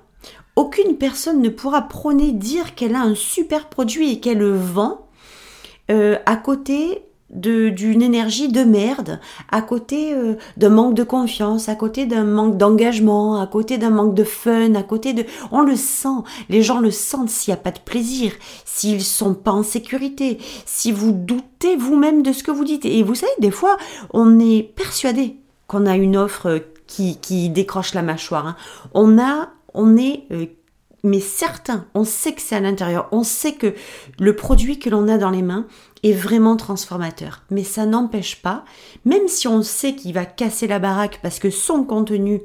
Aucune 0.56 0.98
personne 0.98 1.42
ne 1.42 1.50
pourra 1.50 1.84
prôner 1.84 2.34
dire 2.34 2.76
qu'elle 2.76 2.96
a 2.96 3.02
un 3.02 3.16
super 3.16 3.70
produit 3.70 4.12
et 4.12 4.20
qu'elle 4.20 4.40
le 4.40 4.56
vend 4.56 5.08
euh, 5.92 6.18
à 6.26 6.38
côté 6.38 7.04
d'une 7.34 8.02
énergie 8.02 8.50
de 8.50 8.64
merde, 8.64 9.20
à 9.50 9.62
côté 9.62 10.14
euh, 10.14 10.36
d'un 10.58 10.70
manque 10.70 10.96
de 10.96 11.04
confiance, 11.04 11.70
à 11.70 11.76
côté 11.76 12.06
d'un 12.06 12.26
manque 12.26 12.58
d'engagement, 12.58 13.40
à 13.40 13.48
côté 13.48 13.78
d'un 13.78 13.90
manque 13.90 14.16
de 14.16 14.26
fun, 14.26 14.76
à 14.76 14.84
côté 14.84 15.14
de... 15.14 15.26
On 15.52 15.62
le 15.62 15.78
sent, 15.78 16.10
les 16.50 16.62
gens 16.62 16.80
le 16.80 16.92
sentent 16.92 17.30
s'il 17.30 17.54
n'y 17.54 17.60
a 17.60 17.62
pas 17.62 17.72
de 17.72 17.80
plaisir, 17.80 18.34
s'ils 18.66 19.04
sont 19.04 19.34
pas 19.34 19.52
en 19.52 19.64
sécurité, 19.64 20.40
si 20.66 20.92
vous 20.92 21.14
doutez 21.14 21.78
vous-même 21.78 22.22
de 22.22 22.34
ce 22.34 22.44
que 22.44 22.52
vous 22.52 22.66
dites. 22.66 22.86
Et 22.86 23.02
vous 23.02 23.16
savez, 23.16 23.32
des 23.40 23.52
fois, 23.52 23.78
on 24.12 24.40
est 24.40 24.64
persuadé 24.64 25.38
qu'on 25.68 25.86
a 25.86 25.96
une 25.96 26.18
offre 26.18 26.62
qui, 26.86 27.18
qui 27.18 27.50
décroche 27.50 27.94
la 27.94 28.02
mâchoire. 28.02 28.46
Hein. 28.46 28.56
On 28.94 29.18
a, 29.18 29.50
on 29.74 29.96
est... 29.96 30.26
Euh, 30.32 30.48
mais 31.04 31.20
certain, 31.20 31.86
on 31.94 32.04
sait 32.04 32.34
que 32.34 32.42
c'est 32.42 32.56
à 32.56 32.60
l'intérieur, 32.60 33.08
on 33.12 33.24
sait 33.24 33.54
que 33.54 33.74
le 34.20 34.36
produit 34.36 34.80
que 34.80 34.90
l'on 34.90 35.08
a 35.08 35.18
dans 35.18 35.32
les 35.32 35.42
mains, 35.42 35.66
est 36.04 36.14
vraiment 36.14 36.58
transformateur. 36.58 37.44
Mais 37.50 37.64
ça 37.64 37.86
n'empêche 37.86 38.42
pas, 38.42 38.66
même 39.06 39.28
si 39.28 39.48
on 39.48 39.62
sait 39.62 39.96
qu'il 39.96 40.14
va 40.14 40.26
casser 40.26 40.68
la 40.68 40.80
baraque 40.80 41.20
parce 41.22 41.40
que 41.40 41.50
son 41.50 41.84
contenu 41.84 42.42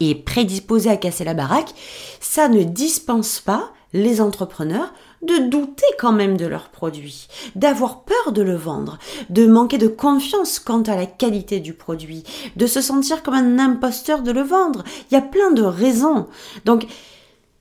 est 0.00 0.14
prédisposé 0.14 0.90
à 0.90 0.96
casser 0.96 1.24
la 1.24 1.34
baraque, 1.34 1.74
ça 2.20 2.48
ne 2.48 2.62
dispense 2.62 3.40
pas 3.40 3.72
les 3.94 4.20
entrepreneurs 4.20 4.92
de 5.22 5.48
douter 5.48 5.86
quand 5.98 6.12
même 6.12 6.36
de 6.36 6.46
leur 6.46 6.68
produit, 6.68 7.26
d'avoir 7.56 8.02
peur 8.02 8.32
de 8.32 8.42
le 8.42 8.54
vendre, 8.54 8.98
de 9.30 9.46
manquer 9.46 9.78
de 9.78 9.88
confiance 9.88 10.60
quant 10.60 10.82
à 10.82 10.94
la 10.94 11.06
qualité 11.06 11.58
du 11.58 11.72
produit, 11.72 12.22
de 12.54 12.66
se 12.66 12.80
sentir 12.80 13.22
comme 13.22 13.34
un 13.34 13.58
imposteur 13.58 14.22
de 14.22 14.30
le 14.30 14.42
vendre. 14.42 14.84
Il 15.10 15.14
y 15.14 15.16
a 15.16 15.22
plein 15.22 15.50
de 15.50 15.62
raisons. 15.62 16.26
Donc, 16.64 16.86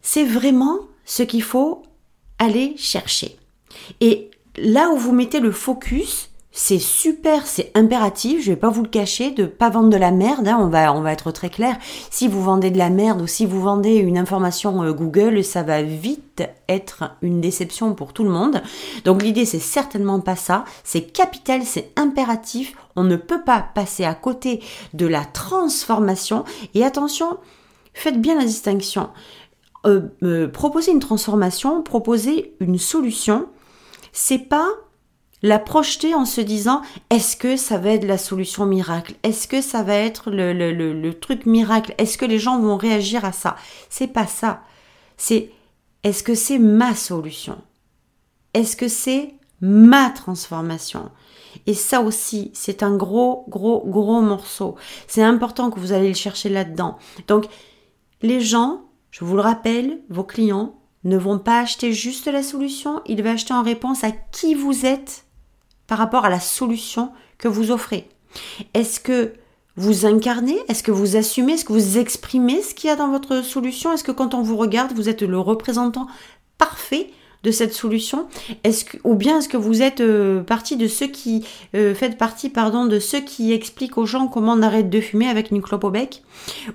c'est 0.07 0.23
vraiment 0.23 0.79
ce 1.03 1.21
qu'il 1.21 1.43
faut 1.43 1.83
aller 2.39 2.75
chercher. 2.77 3.35
Et 3.99 4.31
là 4.55 4.89
où 4.89 4.95
vous 4.95 5.11
mettez 5.11 5.41
le 5.41 5.51
focus, 5.51 6.29
c'est 6.53 6.79
super, 6.79 7.45
c'est 7.45 7.73
impératif, 7.75 8.41
je 8.41 8.51
vais 8.51 8.57
pas 8.57 8.69
vous 8.69 8.83
le 8.83 8.89
cacher, 8.89 9.31
de 9.31 9.45
pas 9.45 9.69
vendre 9.69 9.89
de 9.89 9.97
la 9.97 10.11
merde, 10.11 10.47
hein, 10.47 10.59
on, 10.61 10.69
va, 10.69 10.93
on 10.93 11.01
va 11.01 11.11
être 11.11 11.31
très 11.31 11.49
clair. 11.49 11.77
Si 12.09 12.29
vous 12.29 12.41
vendez 12.41 12.71
de 12.71 12.77
la 12.77 12.89
merde 12.89 13.21
ou 13.21 13.27
si 13.27 13.45
vous 13.45 13.61
vendez 13.61 13.95
une 13.95 14.17
information 14.17 14.81
euh, 14.81 14.93
Google, 14.93 15.43
ça 15.43 15.61
va 15.61 15.83
vite 15.83 16.41
être 16.69 17.11
une 17.21 17.41
déception 17.41 17.93
pour 17.93 18.13
tout 18.13 18.23
le 18.23 18.29
monde. 18.29 18.63
Donc 19.03 19.21
l'idée 19.21 19.45
c'est 19.45 19.59
certainement 19.59 20.21
pas 20.21 20.37
ça, 20.37 20.63
c'est 20.85 21.01
capital, 21.01 21.63
c'est 21.65 21.91
impératif, 21.97 22.75
on 22.95 23.03
ne 23.03 23.17
peut 23.17 23.43
pas 23.43 23.59
passer 23.59 24.05
à 24.05 24.15
côté 24.15 24.61
de 24.93 25.05
la 25.05 25.25
transformation. 25.25 26.45
Et 26.75 26.85
attention, 26.85 27.37
faites 27.93 28.21
bien 28.21 28.37
la 28.37 28.45
distinction. 28.45 29.09
Euh, 29.87 30.01
euh, 30.23 30.47
proposer 30.49 30.91
une 30.91 30.99
transformation, 30.99 31.81
proposer 31.81 32.55
une 32.59 32.77
solution, 32.77 33.47
c'est 34.11 34.37
pas 34.49 34.67
la 35.43 35.59
projeter 35.59 36.13
en 36.13 36.25
se 36.25 36.41
disant 36.41 36.81
est-ce 37.09 37.37
que 37.37 37.55
ça 37.55 37.77
va 37.77 37.91
être 37.91 38.05
la 38.05 38.17
solution 38.17 38.65
miracle? 38.65 39.15
Est-ce 39.23 39.47
que 39.47 39.61
ça 39.61 39.83
va 39.83 39.95
être 39.95 40.29
le, 40.29 40.51
le, 40.51 40.73
le, 40.73 41.13
truc 41.13 41.45
miracle? 41.45 41.95
Est-ce 41.97 42.17
que 42.17 42.25
les 42.25 42.39
gens 42.39 42.59
vont 42.59 42.75
réagir 42.75 43.23
à 43.23 43.31
ça? 43.31 43.55
C'est 43.89 44.07
pas 44.07 44.27
ça. 44.27 44.61
C'est 45.15 45.51
est-ce 46.03 46.21
que 46.23 46.35
c'est 46.35 46.59
ma 46.59 46.93
solution? 46.93 47.57
Est-ce 48.53 48.75
que 48.75 48.89
c'est 48.89 49.35
ma 49.61 50.09
transformation? 50.09 51.11
Et 51.65 51.73
ça 51.73 52.01
aussi, 52.01 52.51
c'est 52.53 52.83
un 52.83 52.95
gros, 52.95 53.45
gros, 53.47 53.83
gros 53.85 54.21
morceau. 54.21 54.75
C'est 55.07 55.23
important 55.23 55.69
que 55.69 55.79
vous 55.79 55.93
allez 55.93 56.09
le 56.09 56.13
chercher 56.13 56.49
là-dedans. 56.49 56.97
Donc, 57.27 57.45
les 58.21 58.41
gens, 58.41 58.86
je 59.11 59.25
vous 59.25 59.35
le 59.35 59.41
rappelle, 59.41 59.99
vos 60.09 60.23
clients, 60.23 60.75
ne 61.03 61.17
vont 61.17 61.39
pas 61.39 61.59
acheter 61.59 61.93
juste 61.93 62.27
la 62.27 62.43
solution, 62.43 63.01
ils 63.05 63.23
vont 63.23 63.31
acheter 63.31 63.53
en 63.53 63.63
réponse 63.63 64.03
à 64.03 64.11
qui 64.11 64.55
vous 64.55 64.85
êtes 64.85 65.25
par 65.87 65.97
rapport 65.97 66.25
à 66.25 66.29
la 66.29 66.39
solution 66.39 67.11
que 67.37 67.47
vous 67.47 67.71
offrez. 67.71 68.09
Est-ce 68.73 68.99
que 68.99 69.33
vous 69.77 70.05
incarnez 70.05 70.57
Est-ce 70.67 70.83
que 70.83 70.91
vous 70.91 71.15
assumez 71.15 71.53
Est-ce 71.53 71.65
que 71.65 71.73
vous 71.73 71.97
exprimez 71.97 72.61
ce 72.61 72.73
qu'il 72.73 72.89
y 72.89 72.93
a 72.93 72.95
dans 72.95 73.09
votre 73.09 73.41
solution? 73.41 73.93
Est-ce 73.93 74.03
que 74.03 74.11
quand 74.11 74.33
on 74.33 74.41
vous 74.41 74.57
regarde, 74.57 74.91
vous 74.93 75.07
êtes 75.07 75.21
le 75.21 75.39
représentant 75.39 76.07
parfait 76.57 77.11
de 77.43 77.51
cette 77.51 77.73
solution. 77.73 78.27
Est-ce 78.63 78.85
que, 78.85 78.97
ou 79.03 79.15
bien 79.15 79.39
est-ce 79.39 79.49
que 79.49 79.57
vous 79.57 79.81
êtes 79.81 80.01
euh, 80.01 80.41
partie 80.41 80.75
de 80.75 80.87
ceux 80.87 81.07
qui 81.07 81.45
euh, 81.75 81.93
faites 81.93 82.17
partie 82.17 82.49
pardon 82.49 82.85
de 82.85 82.99
ceux 82.99 83.21
qui 83.21 83.53
expliquent 83.53 83.97
aux 83.97 84.05
gens 84.05 84.27
comment 84.27 84.53
on 84.53 84.61
arrête 84.61 84.89
de 84.89 84.99
fumer 84.99 85.27
avec 85.27 85.51
une 85.51 85.61
clope 85.61 85.83
au 85.83 85.91
bec? 85.91 86.23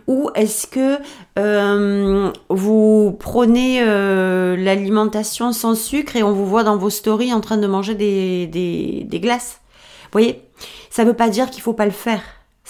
Ou 0.07 0.31
est-ce 0.35 0.67
que 0.67 0.99
euh, 1.39 2.31
vous 2.49 3.17
prenez 3.19 3.85
l'alimentation 3.85 5.53
sans 5.53 5.75
sucre 5.75 6.17
et 6.17 6.23
on 6.23 6.33
vous 6.33 6.47
voit 6.47 6.65
dans 6.65 6.77
vos 6.77 6.91
stories 6.91 7.33
en 7.33 7.41
train 7.41 7.57
de 7.57 7.67
manger 7.67 7.95
des, 7.95 8.47
des, 8.47 9.05
des 9.05 9.21
glaces? 9.21 9.61
Vous 10.05 10.19
voyez? 10.19 10.43
Ça 10.91 11.05
ne 11.05 11.09
veut 11.09 11.17
pas 11.17 11.29
dire 11.29 11.51
qu'il 11.51 11.63
faut 11.63 11.73
pas 11.73 11.87
le 11.87 11.91
faire. 11.91 12.23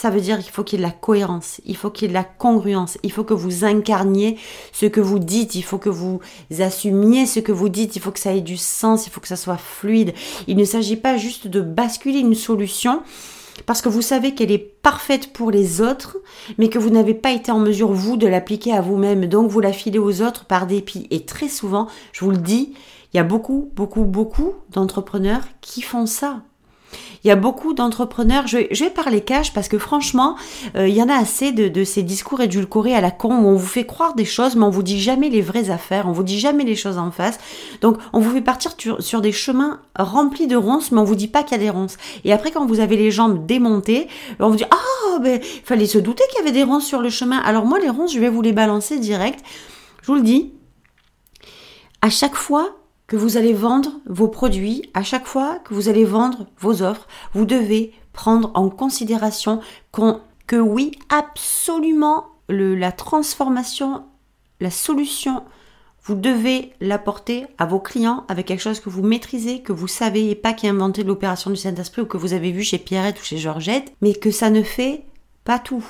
Ça 0.02 0.10
veut 0.10 0.20
dire 0.20 0.40
qu'il 0.40 0.50
faut 0.50 0.64
qu'il 0.64 0.80
y 0.80 0.82
ait 0.82 0.84
de 0.84 0.90
la 0.90 0.96
cohérence, 0.96 1.60
il 1.64 1.76
faut 1.76 1.88
qu'il 1.88 2.02
y 2.02 2.04
ait 2.06 2.08
de 2.08 2.14
la 2.14 2.24
congruence, 2.24 2.98
il 3.04 3.12
faut 3.12 3.22
que 3.22 3.34
vous 3.34 3.64
incarniez 3.64 4.36
ce 4.72 4.86
que 4.86 5.00
vous 5.00 5.20
dites, 5.20 5.54
il 5.54 5.62
faut 5.62 5.78
que 5.78 5.90
vous 5.90 6.18
assumiez 6.58 7.24
ce 7.24 7.38
que 7.38 7.52
vous 7.52 7.68
dites, 7.68 7.94
il 7.94 8.02
faut 8.02 8.10
que 8.10 8.18
ça 8.18 8.34
ait 8.34 8.40
du 8.40 8.56
sens, 8.56 9.06
il 9.06 9.10
faut 9.10 9.20
que 9.20 9.28
ça 9.28 9.36
soit 9.36 9.58
fluide. 9.58 10.12
Il 10.48 10.56
ne 10.56 10.64
s'agit 10.64 10.96
pas 10.96 11.18
juste 11.18 11.46
de 11.46 11.60
basculer 11.60 12.18
une 12.18 12.34
solution 12.34 13.04
parce 13.64 13.80
que 13.80 13.88
vous 13.88 14.02
savez 14.02 14.34
qu'elle 14.34 14.50
est 14.50 14.58
parfaite 14.82 15.32
pour 15.32 15.52
les 15.52 15.80
autres, 15.80 16.18
mais 16.58 16.68
que 16.68 16.80
vous 16.80 16.90
n'avez 16.90 17.14
pas 17.14 17.30
été 17.30 17.52
en 17.52 17.60
mesure, 17.60 17.92
vous, 17.92 18.16
de 18.16 18.26
l'appliquer 18.26 18.72
à 18.72 18.80
vous-même. 18.80 19.26
Donc 19.26 19.52
vous 19.52 19.60
la 19.60 19.72
filez 19.72 20.00
aux 20.00 20.20
autres 20.20 20.46
par 20.46 20.66
dépit. 20.66 21.06
Et 21.12 21.24
très 21.26 21.46
souvent, 21.46 21.86
je 22.10 22.24
vous 22.24 22.32
le 22.32 22.38
dis, 22.38 22.72
il 23.14 23.18
y 23.18 23.20
a 23.20 23.24
beaucoup, 23.24 23.70
beaucoup, 23.76 24.02
beaucoup 24.02 24.54
d'entrepreneurs 24.70 25.44
qui 25.60 25.80
font 25.80 26.06
ça. 26.06 26.42
Il 27.24 27.28
y 27.28 27.30
a 27.30 27.36
beaucoup 27.36 27.72
d'entrepreneurs, 27.72 28.46
je, 28.46 28.56
vais 28.56 28.90
parler 28.90 29.20
cash 29.20 29.52
parce 29.52 29.68
que 29.68 29.78
franchement, 29.78 30.36
euh, 30.76 30.88
il 30.88 30.94
y 30.94 31.02
en 31.02 31.08
a 31.08 31.14
assez 31.14 31.52
de, 31.52 31.84
ces 31.84 32.02
discours 32.02 32.40
édulcorés 32.40 32.94
à 32.94 33.00
la 33.00 33.10
con 33.10 33.34
où 33.34 33.46
on 33.46 33.54
vous 33.54 33.66
fait 33.66 33.86
croire 33.86 34.14
des 34.14 34.24
choses, 34.24 34.56
mais 34.56 34.64
on 34.64 34.70
vous 34.70 34.82
dit 34.82 35.00
jamais 35.00 35.28
les 35.28 35.40
vraies 35.40 35.70
affaires, 35.70 36.08
on 36.08 36.12
vous 36.12 36.24
dit 36.24 36.40
jamais 36.40 36.64
les 36.64 36.74
choses 36.74 36.98
en 36.98 37.10
face. 37.10 37.38
Donc, 37.80 37.98
on 38.12 38.20
vous 38.20 38.32
fait 38.32 38.40
partir 38.40 38.72
sur, 38.98 39.20
des 39.20 39.32
chemins 39.32 39.80
remplis 39.96 40.48
de 40.48 40.56
ronces, 40.56 40.90
mais 40.90 41.00
on 41.00 41.04
vous 41.04 41.14
dit 41.14 41.28
pas 41.28 41.42
qu'il 41.44 41.52
y 41.56 41.60
a 41.60 41.62
des 41.62 41.70
ronces. 41.70 41.96
Et 42.24 42.32
après, 42.32 42.50
quand 42.50 42.66
vous 42.66 42.80
avez 42.80 42.96
les 42.96 43.10
jambes 43.10 43.46
démontées, 43.46 44.08
on 44.40 44.48
vous 44.48 44.56
dit, 44.56 44.64
ah, 44.70 44.76
oh, 45.06 45.18
ben, 45.20 45.40
fallait 45.64 45.86
se 45.86 45.98
douter 45.98 46.24
qu'il 46.30 46.38
y 46.38 46.42
avait 46.42 46.52
des 46.52 46.64
ronces 46.64 46.86
sur 46.86 47.00
le 47.00 47.10
chemin. 47.10 47.38
Alors 47.38 47.66
moi, 47.66 47.78
les 47.78 47.90
ronces, 47.90 48.12
je 48.12 48.18
vais 48.18 48.28
vous 48.28 48.42
les 48.42 48.52
balancer 48.52 48.98
direct. 48.98 49.44
Je 50.02 50.08
vous 50.08 50.14
le 50.14 50.22
dis. 50.22 50.52
À 52.00 52.10
chaque 52.10 52.34
fois 52.34 52.74
que 53.12 53.18
vous 53.18 53.36
allez 53.36 53.52
vendre 53.52 54.00
vos 54.06 54.28
produits, 54.28 54.88
à 54.94 55.02
chaque 55.02 55.26
fois 55.26 55.58
que 55.58 55.74
vous 55.74 55.90
allez 55.90 56.06
vendre 56.06 56.46
vos 56.58 56.80
offres, 56.80 57.06
vous 57.34 57.44
devez 57.44 57.92
prendre 58.14 58.50
en 58.54 58.70
considération 58.70 59.60
que 60.46 60.56
oui, 60.56 60.92
absolument, 61.10 62.24
le, 62.48 62.74
la 62.74 62.90
transformation, 62.90 64.06
la 64.60 64.70
solution, 64.70 65.42
vous 66.04 66.14
devez 66.14 66.72
l'apporter 66.80 67.44
à 67.58 67.66
vos 67.66 67.80
clients 67.80 68.24
avec 68.28 68.46
quelque 68.46 68.62
chose 68.62 68.80
que 68.80 68.88
vous 68.88 69.02
maîtrisez, 69.02 69.60
que 69.60 69.74
vous 69.74 69.88
savez 69.88 70.30
et 70.30 70.34
pas 70.34 70.54
qui 70.54 70.66
inventé 70.66 71.04
l'opération 71.04 71.50
du 71.50 71.56
Saint-Esprit 71.56 72.00
ou 72.00 72.06
que 72.06 72.16
vous 72.16 72.32
avez 72.32 72.50
vu 72.50 72.62
chez 72.62 72.78
Pierrette 72.78 73.20
ou 73.20 73.24
chez 73.24 73.36
Georgette, 73.36 73.92
mais 74.00 74.14
que 74.14 74.30
ça 74.30 74.48
ne 74.48 74.62
fait 74.62 75.04
pas 75.44 75.58
tout, 75.58 75.84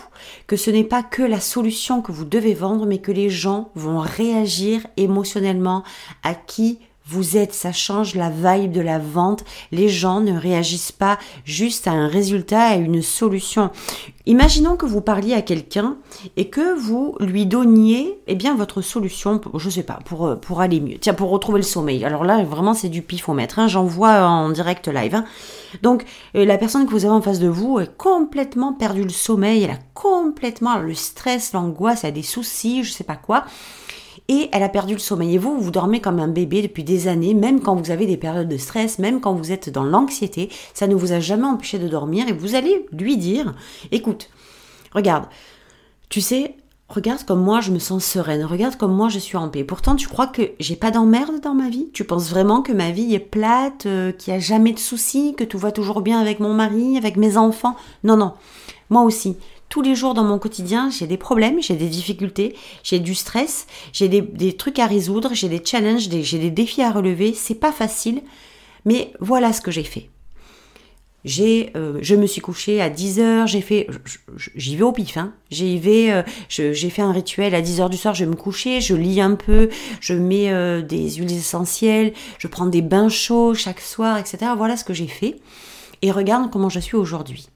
que 0.48 0.56
ce 0.56 0.72
n'est 0.72 0.82
pas 0.82 1.04
que 1.04 1.22
la 1.22 1.38
solution 1.38 2.02
que 2.02 2.10
vous 2.10 2.24
devez 2.24 2.54
vendre, 2.54 2.84
mais 2.84 2.98
que 2.98 3.12
les 3.12 3.30
gens 3.30 3.70
vont 3.76 4.00
réagir 4.00 4.84
émotionnellement 4.96 5.84
à 6.24 6.34
qui 6.34 6.80
vous 7.06 7.37
êtes, 7.37 7.52
ça 7.52 7.73
change 7.73 8.14
la 8.14 8.30
vibe 8.30 8.73
de 8.73 8.80
la 8.80 8.99
vente. 8.99 9.44
Les 9.73 9.88
gens 9.88 10.21
ne 10.21 10.37
réagissent 10.38 10.92
pas 10.92 11.18
juste 11.44 11.88
à 11.88 11.92
un 11.92 12.06
résultat, 12.06 12.62
à 12.62 12.76
une 12.76 13.02
solution. 13.02 13.71
Imaginons 14.26 14.76
que 14.76 14.87
vous 14.87 15.00
parliez 15.00 15.35
à 15.35 15.42
quelqu'un 15.42 15.97
et 16.37 16.49
que 16.49 16.78
vous 16.78 17.16
lui 17.18 17.44
donniez, 17.44 18.21
eh 18.28 18.37
bien, 18.37 18.54
votre 18.54 18.80
solution, 18.80 19.40
je 19.54 19.68
sais 19.68 19.82
pas, 19.82 19.99
pour, 20.04 20.26
euh, 20.26 20.37
pour 20.37 20.61
aller 20.61 20.80
mieux. 20.80 20.99
Tiens, 21.00 21.14
pour 21.14 21.30
retrouver 21.30 21.59
le 21.59 21.64
sommeil. 21.64 22.04
Alors 22.04 22.23
là, 22.23 22.44
vraiment, 22.44 22.73
c'est 22.73 22.88
du 22.88 23.02
pifomètre. 23.02 23.59
Hein. 23.59 23.66
J'en 23.66 23.85
vois 23.85 24.23
en 24.23 24.50
direct 24.50 24.87
live. 24.87 25.16
Hein. 25.16 25.25
Donc, 25.82 26.04
euh, 26.37 26.44
la 26.44 26.56
personne 26.56 26.87
que 26.87 26.92
vous 26.92 27.04
avez 27.04 27.14
en 27.14 27.23
face 27.23 27.40
de 27.40 27.49
vous 27.49 27.80
est 27.80 27.97
complètement 27.97 28.73
perdu 28.73 29.02
le 29.02 29.09
sommeil. 29.09 29.64
Elle 29.64 29.71
a 29.71 29.78
complètement 29.94 30.78
le 30.78 30.94
stress, 30.94 31.52
l'angoisse, 31.52 32.04
elle 32.04 32.11
a 32.11 32.12
des 32.12 32.23
soucis, 32.23 32.85
je 32.85 32.92
sais 32.92 33.04
pas 33.04 33.16
quoi 33.16 33.44
et 34.28 34.48
elle 34.52 34.62
a 34.62 34.68
perdu 34.68 34.94
le 34.94 35.00
sommeil. 35.00 35.34
Et 35.34 35.38
vous, 35.38 35.58
vous 35.58 35.70
dormez 35.70 36.00
comme 36.00 36.20
un 36.20 36.28
bébé 36.28 36.62
depuis 36.62 36.84
des 36.84 37.08
années, 37.08 37.34
même 37.34 37.60
quand 37.60 37.74
vous 37.74 37.90
avez 37.90 38.06
des 38.06 38.16
périodes 38.16 38.48
de 38.48 38.56
stress, 38.56 38.98
même 38.98 39.20
quand 39.20 39.34
vous 39.34 39.52
êtes 39.52 39.70
dans 39.70 39.84
l'anxiété, 39.84 40.50
ça 40.74 40.86
ne 40.86 40.94
vous 40.94 41.12
a 41.12 41.20
jamais 41.20 41.46
empêché 41.46 41.78
de 41.78 41.88
dormir 41.88 42.28
et 42.28 42.32
vous 42.32 42.54
allez 42.54 42.86
lui 42.92 43.16
dire, 43.16 43.54
écoute, 43.90 44.30
regarde, 44.94 45.24
tu 46.08 46.20
sais, 46.20 46.56
regarde 46.88 47.24
comme 47.24 47.42
moi 47.42 47.60
je 47.60 47.70
me 47.70 47.78
sens 47.78 48.04
sereine, 48.04 48.44
regarde 48.44 48.76
comme 48.76 48.94
moi 48.94 49.08
je 49.08 49.18
suis 49.18 49.36
en 49.36 49.48
paix. 49.48 49.64
Pourtant, 49.64 49.96
tu 49.96 50.08
crois 50.08 50.26
que 50.26 50.50
j'ai 50.60 50.76
pas 50.76 50.90
d'emmerde 50.90 51.40
dans 51.40 51.54
ma 51.54 51.68
vie? 51.68 51.90
Tu 51.92 52.04
penses 52.04 52.28
vraiment 52.30 52.62
que 52.62 52.72
ma 52.72 52.90
vie 52.90 53.14
est 53.14 53.18
plate, 53.18 53.86
euh, 53.86 54.12
qu'il 54.12 54.32
n'y 54.32 54.38
a 54.38 54.40
jamais 54.40 54.72
de 54.72 54.78
soucis, 54.78 55.34
que 55.36 55.44
tout 55.44 55.58
va 55.58 55.72
toujours 55.72 56.02
bien 56.02 56.20
avec 56.20 56.38
mon 56.38 56.52
mari, 56.52 56.96
avec 56.96 57.16
mes 57.16 57.36
enfants? 57.36 57.76
Non, 58.04 58.16
non. 58.16 58.34
Moi 58.92 59.04
aussi, 59.04 59.38
tous 59.70 59.80
les 59.80 59.94
jours 59.94 60.12
dans 60.12 60.22
mon 60.22 60.38
quotidien, 60.38 60.90
j'ai 60.90 61.06
des 61.06 61.16
problèmes, 61.16 61.62
j'ai 61.62 61.76
des 61.76 61.88
difficultés, 61.88 62.54
j'ai 62.82 62.99
du 62.99 63.14
stress, 63.14 63.66
j'ai 63.94 64.06
des, 64.06 64.52
trucs 64.52 64.78
à 64.78 64.87
résoudre, 64.87 65.30
j'ai 65.32 65.49
des 65.49 65.62
challenges, 65.64 66.11
j'ai 66.11 66.38
des 66.38 66.50
défis 66.50 66.82
à 66.82 66.90
relever. 66.90 67.32
C'est 67.32 67.54
pas 67.54 67.72
facile, 67.72 68.20
mais 68.84 69.14
voilà 69.18 69.54
ce 69.54 69.62
que 69.62 69.70
j'ai 69.70 69.82
fait. 69.82 70.11
j'ai, 71.25 71.72
euh, 71.75 72.00
je 72.02 72.14
me 72.14 72.26
suis 72.26 72.42
couchée 72.42 72.82
à 72.82 72.90
10 72.90 73.20
heures, 73.20 73.46
j'ai 73.46 73.62
fait, 73.62 73.88
j'y 74.56 74.76
vais 74.76 74.84
au 74.84 74.92
pif, 74.92 75.16
hein. 75.16 75.32
J'y 75.50 75.78
vais, 75.78 76.11
euh, 76.11 76.22
j'ai 76.50 76.90
fait 76.90 77.00
un 77.00 77.12
rituel 77.12 77.54
à 77.54 77.62
10 77.62 77.80
heures 77.80 77.88
du 77.88 77.96
soir, 77.96 78.14
je 78.14 78.26
vais 78.26 78.30
me 78.30 78.37
coucher, 78.37 78.82
je 78.82 78.94
lis 78.94 79.22
un 79.22 79.37
peu, 79.37 79.70
je 80.02 80.12
mets 80.12 80.52
euh, 80.52 80.82
des 80.82 81.12
huiles 81.12 81.32
essentielles, 81.32 82.12
je 82.38 82.46
prends 82.46 82.66
des 82.66 82.82
bains 82.82 83.08
chauds 83.08 83.54
chaque 83.54 83.80
soir, 83.80 84.18
etc. 84.18 84.52
Voilà 84.54 84.76
ce 84.76 84.84
que 84.84 84.92
j'ai 84.92 85.08
fait. 85.08 85.37
Et 86.02 86.11
regarde 86.11 86.50
comment 86.50 86.68
je 86.68 86.80
suis 86.80 86.96
aujourd'hui. 86.96 87.49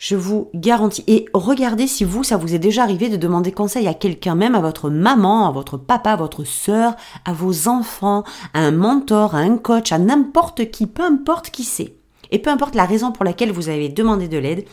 Je 0.00 0.16
vous 0.16 0.48
garantis. 0.54 1.04
Et 1.08 1.26
regardez 1.34 1.86
si 1.86 2.04
vous, 2.04 2.24
ça 2.24 2.38
vous 2.38 2.54
est 2.54 2.58
déjà 2.58 2.84
arrivé 2.84 3.10
de 3.10 3.18
demander 3.18 3.52
conseil 3.52 3.86
à 3.86 3.92
quelqu'un, 3.92 4.34
même 4.34 4.54
à 4.54 4.60
votre 4.60 4.88
maman, 4.88 5.46
à 5.46 5.52
votre 5.52 5.76
papa, 5.76 6.12
à 6.12 6.16
votre 6.16 6.42
sœur, 6.42 6.96
à 7.26 7.34
vos 7.34 7.68
enfants, 7.68 8.24
à 8.54 8.60
un 8.60 8.70
mentor, 8.70 9.34
à 9.34 9.40
un 9.40 9.58
coach, 9.58 9.92
à 9.92 9.98
n'importe 9.98 10.70
qui, 10.70 10.86
peu 10.86 11.02
importe 11.02 11.50
qui 11.50 11.64
c'est. 11.64 11.96
Et 12.30 12.38
peu 12.38 12.48
importe 12.48 12.76
la 12.76 12.86
raison 12.86 13.12
pour 13.12 13.26
laquelle 13.26 13.52
vous 13.52 13.68
avez 13.68 13.90
demandé 13.90 14.26
de 14.26 14.38
l'aide, 14.38 14.64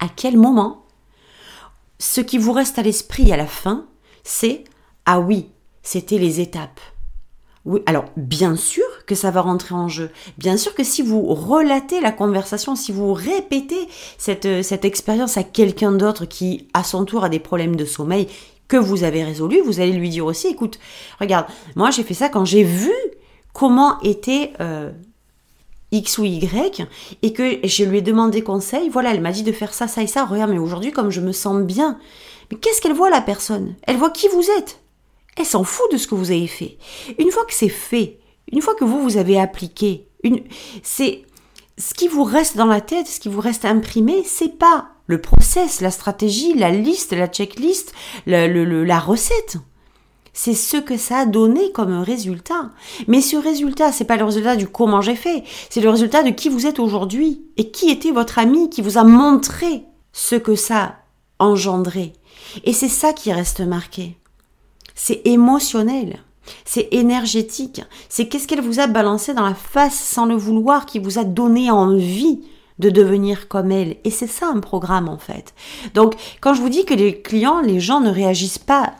à 0.00 0.08
quel 0.08 0.36
moment 0.36 0.84
ce 2.00 2.20
qui 2.20 2.38
vous 2.38 2.52
reste 2.52 2.80
à 2.80 2.82
l'esprit 2.82 3.32
à 3.32 3.36
la 3.36 3.46
fin, 3.46 3.86
c'est 4.24 4.64
ah 5.06 5.20
oui, 5.20 5.46
c'était 5.84 6.18
les 6.18 6.40
étapes. 6.40 6.80
Oui, 7.68 7.82
alors 7.84 8.06
bien 8.16 8.56
sûr 8.56 8.86
que 9.04 9.14
ça 9.14 9.30
va 9.30 9.42
rentrer 9.42 9.74
en 9.74 9.88
jeu. 9.88 10.10
Bien 10.38 10.56
sûr 10.56 10.74
que 10.74 10.82
si 10.82 11.02
vous 11.02 11.22
relatez 11.34 12.00
la 12.00 12.12
conversation, 12.12 12.74
si 12.74 12.92
vous 12.92 13.12
répétez 13.12 13.88
cette, 14.16 14.62
cette 14.62 14.86
expérience 14.86 15.36
à 15.36 15.42
quelqu'un 15.42 15.92
d'autre 15.92 16.24
qui, 16.24 16.66
à 16.72 16.82
son 16.82 17.04
tour, 17.04 17.24
a 17.24 17.28
des 17.28 17.38
problèmes 17.38 17.76
de 17.76 17.84
sommeil 17.84 18.26
que 18.68 18.78
vous 18.78 19.04
avez 19.04 19.22
résolus, 19.22 19.60
vous 19.60 19.80
allez 19.80 19.92
lui 19.92 20.08
dire 20.08 20.24
aussi, 20.24 20.48
écoute, 20.48 20.78
regarde, 21.20 21.44
moi 21.76 21.90
j'ai 21.90 22.04
fait 22.04 22.14
ça 22.14 22.30
quand 22.30 22.46
j'ai 22.46 22.64
vu 22.64 22.92
comment 23.52 24.00
était 24.00 24.54
euh, 24.60 24.90
X 25.92 26.16
ou 26.16 26.24
Y 26.24 26.86
et 27.20 27.32
que 27.34 27.66
je 27.66 27.84
lui 27.84 27.98
ai 27.98 28.02
demandé 28.02 28.42
conseil, 28.42 28.88
voilà, 28.88 29.12
elle 29.12 29.20
m'a 29.20 29.32
dit 29.32 29.42
de 29.42 29.52
faire 29.52 29.74
ça, 29.74 29.88
ça 29.88 30.02
et 30.02 30.06
ça, 30.06 30.24
regarde, 30.24 30.50
mais 30.50 30.58
aujourd'hui, 30.58 30.90
comme 30.90 31.10
je 31.10 31.20
me 31.20 31.32
sens 31.32 31.62
bien, 31.62 31.98
mais 32.50 32.56
qu'est-ce 32.56 32.80
qu'elle 32.80 32.94
voit 32.94 33.10
la 33.10 33.20
personne? 33.20 33.74
Elle 33.82 33.98
voit 33.98 34.10
qui 34.10 34.28
vous 34.28 34.46
êtes? 34.58 34.80
Elle 35.38 35.46
s'en 35.46 35.64
fout 35.64 35.90
de 35.92 35.96
ce 35.96 36.06
que 36.06 36.14
vous 36.14 36.30
avez 36.30 36.46
fait. 36.46 36.78
Une 37.18 37.30
fois 37.30 37.44
que 37.44 37.54
c'est 37.54 37.68
fait, 37.68 38.18
une 38.50 38.62
fois 38.62 38.74
que 38.74 38.84
vous, 38.84 39.02
vous 39.02 39.16
avez 39.16 39.38
appliqué, 39.38 40.08
une, 40.22 40.42
c'est 40.82 41.22
ce 41.76 41.94
qui 41.94 42.08
vous 42.08 42.24
reste 42.24 42.56
dans 42.56 42.66
la 42.66 42.80
tête, 42.80 43.06
ce 43.06 43.20
qui 43.20 43.28
vous 43.28 43.40
reste 43.40 43.64
imprimé, 43.64 44.22
c'est 44.24 44.58
pas 44.58 44.88
le 45.06 45.20
process, 45.20 45.80
la 45.80 45.90
stratégie, 45.90 46.54
la 46.54 46.70
liste, 46.70 47.12
la 47.12 47.28
checklist, 47.28 47.94
la 48.26 48.98
recette 48.98 49.58
c'est 50.38 50.54
ce 50.54 50.76
que 50.76 50.96
ça 50.96 51.18
a 51.18 51.26
donné 51.26 51.72
comme 51.72 52.00
résultat. 52.00 52.70
Mais 53.08 53.20
ce 53.20 53.36
résultat, 53.36 53.90
c'est 53.90 54.04
pas 54.04 54.16
le 54.16 54.24
résultat 54.24 54.54
du 54.54 54.68
comment 54.68 55.00
j'ai 55.00 55.16
fait, 55.16 55.42
c'est 55.68 55.80
le 55.80 55.90
résultat 55.90 56.22
de 56.22 56.30
qui 56.30 56.48
vous 56.48 56.64
êtes 56.64 56.78
aujourd'hui 56.78 57.42
et 57.56 57.72
qui 57.72 57.90
était 57.90 58.12
votre 58.12 58.38
ami 58.38 58.70
qui 58.70 58.80
vous 58.80 58.98
a 58.98 59.02
montré 59.04 59.82
ce 60.12 60.36
que 60.36 60.54
ça 60.54 60.80
a 61.40 61.44
engendré. 61.44 62.12
Et 62.62 62.72
c'est 62.72 62.88
ça 62.88 63.12
qui 63.12 63.32
reste 63.32 63.62
marqué. 63.62 64.16
C'est 65.00 65.22
émotionnel. 65.26 66.18
C'est 66.64 66.88
énergétique. 66.90 67.82
C'est 68.08 68.26
qu'est-ce 68.26 68.48
qu'elle 68.48 68.60
vous 68.60 68.80
a 68.80 68.88
balancé 68.88 69.32
dans 69.32 69.46
la 69.46 69.54
face 69.54 69.98
sans 69.98 70.26
le 70.26 70.34
vouloir 70.34 70.86
qui 70.86 70.98
vous 70.98 71.18
a 71.18 71.24
donné 71.24 71.70
envie 71.70 72.40
de 72.80 72.90
devenir 72.90 73.46
comme 73.46 73.70
elle. 73.70 73.96
Et 74.02 74.10
c'est 74.10 74.26
ça 74.26 74.48
un 74.48 74.58
programme 74.58 75.08
en 75.08 75.18
fait. 75.18 75.54
Donc 75.94 76.14
quand 76.40 76.52
je 76.52 76.60
vous 76.60 76.68
dis 76.68 76.84
que 76.84 76.94
les 76.94 77.22
clients, 77.22 77.60
les 77.60 77.78
gens 77.78 78.00
ne 78.00 78.10
réagissent 78.10 78.58
pas 78.58 78.94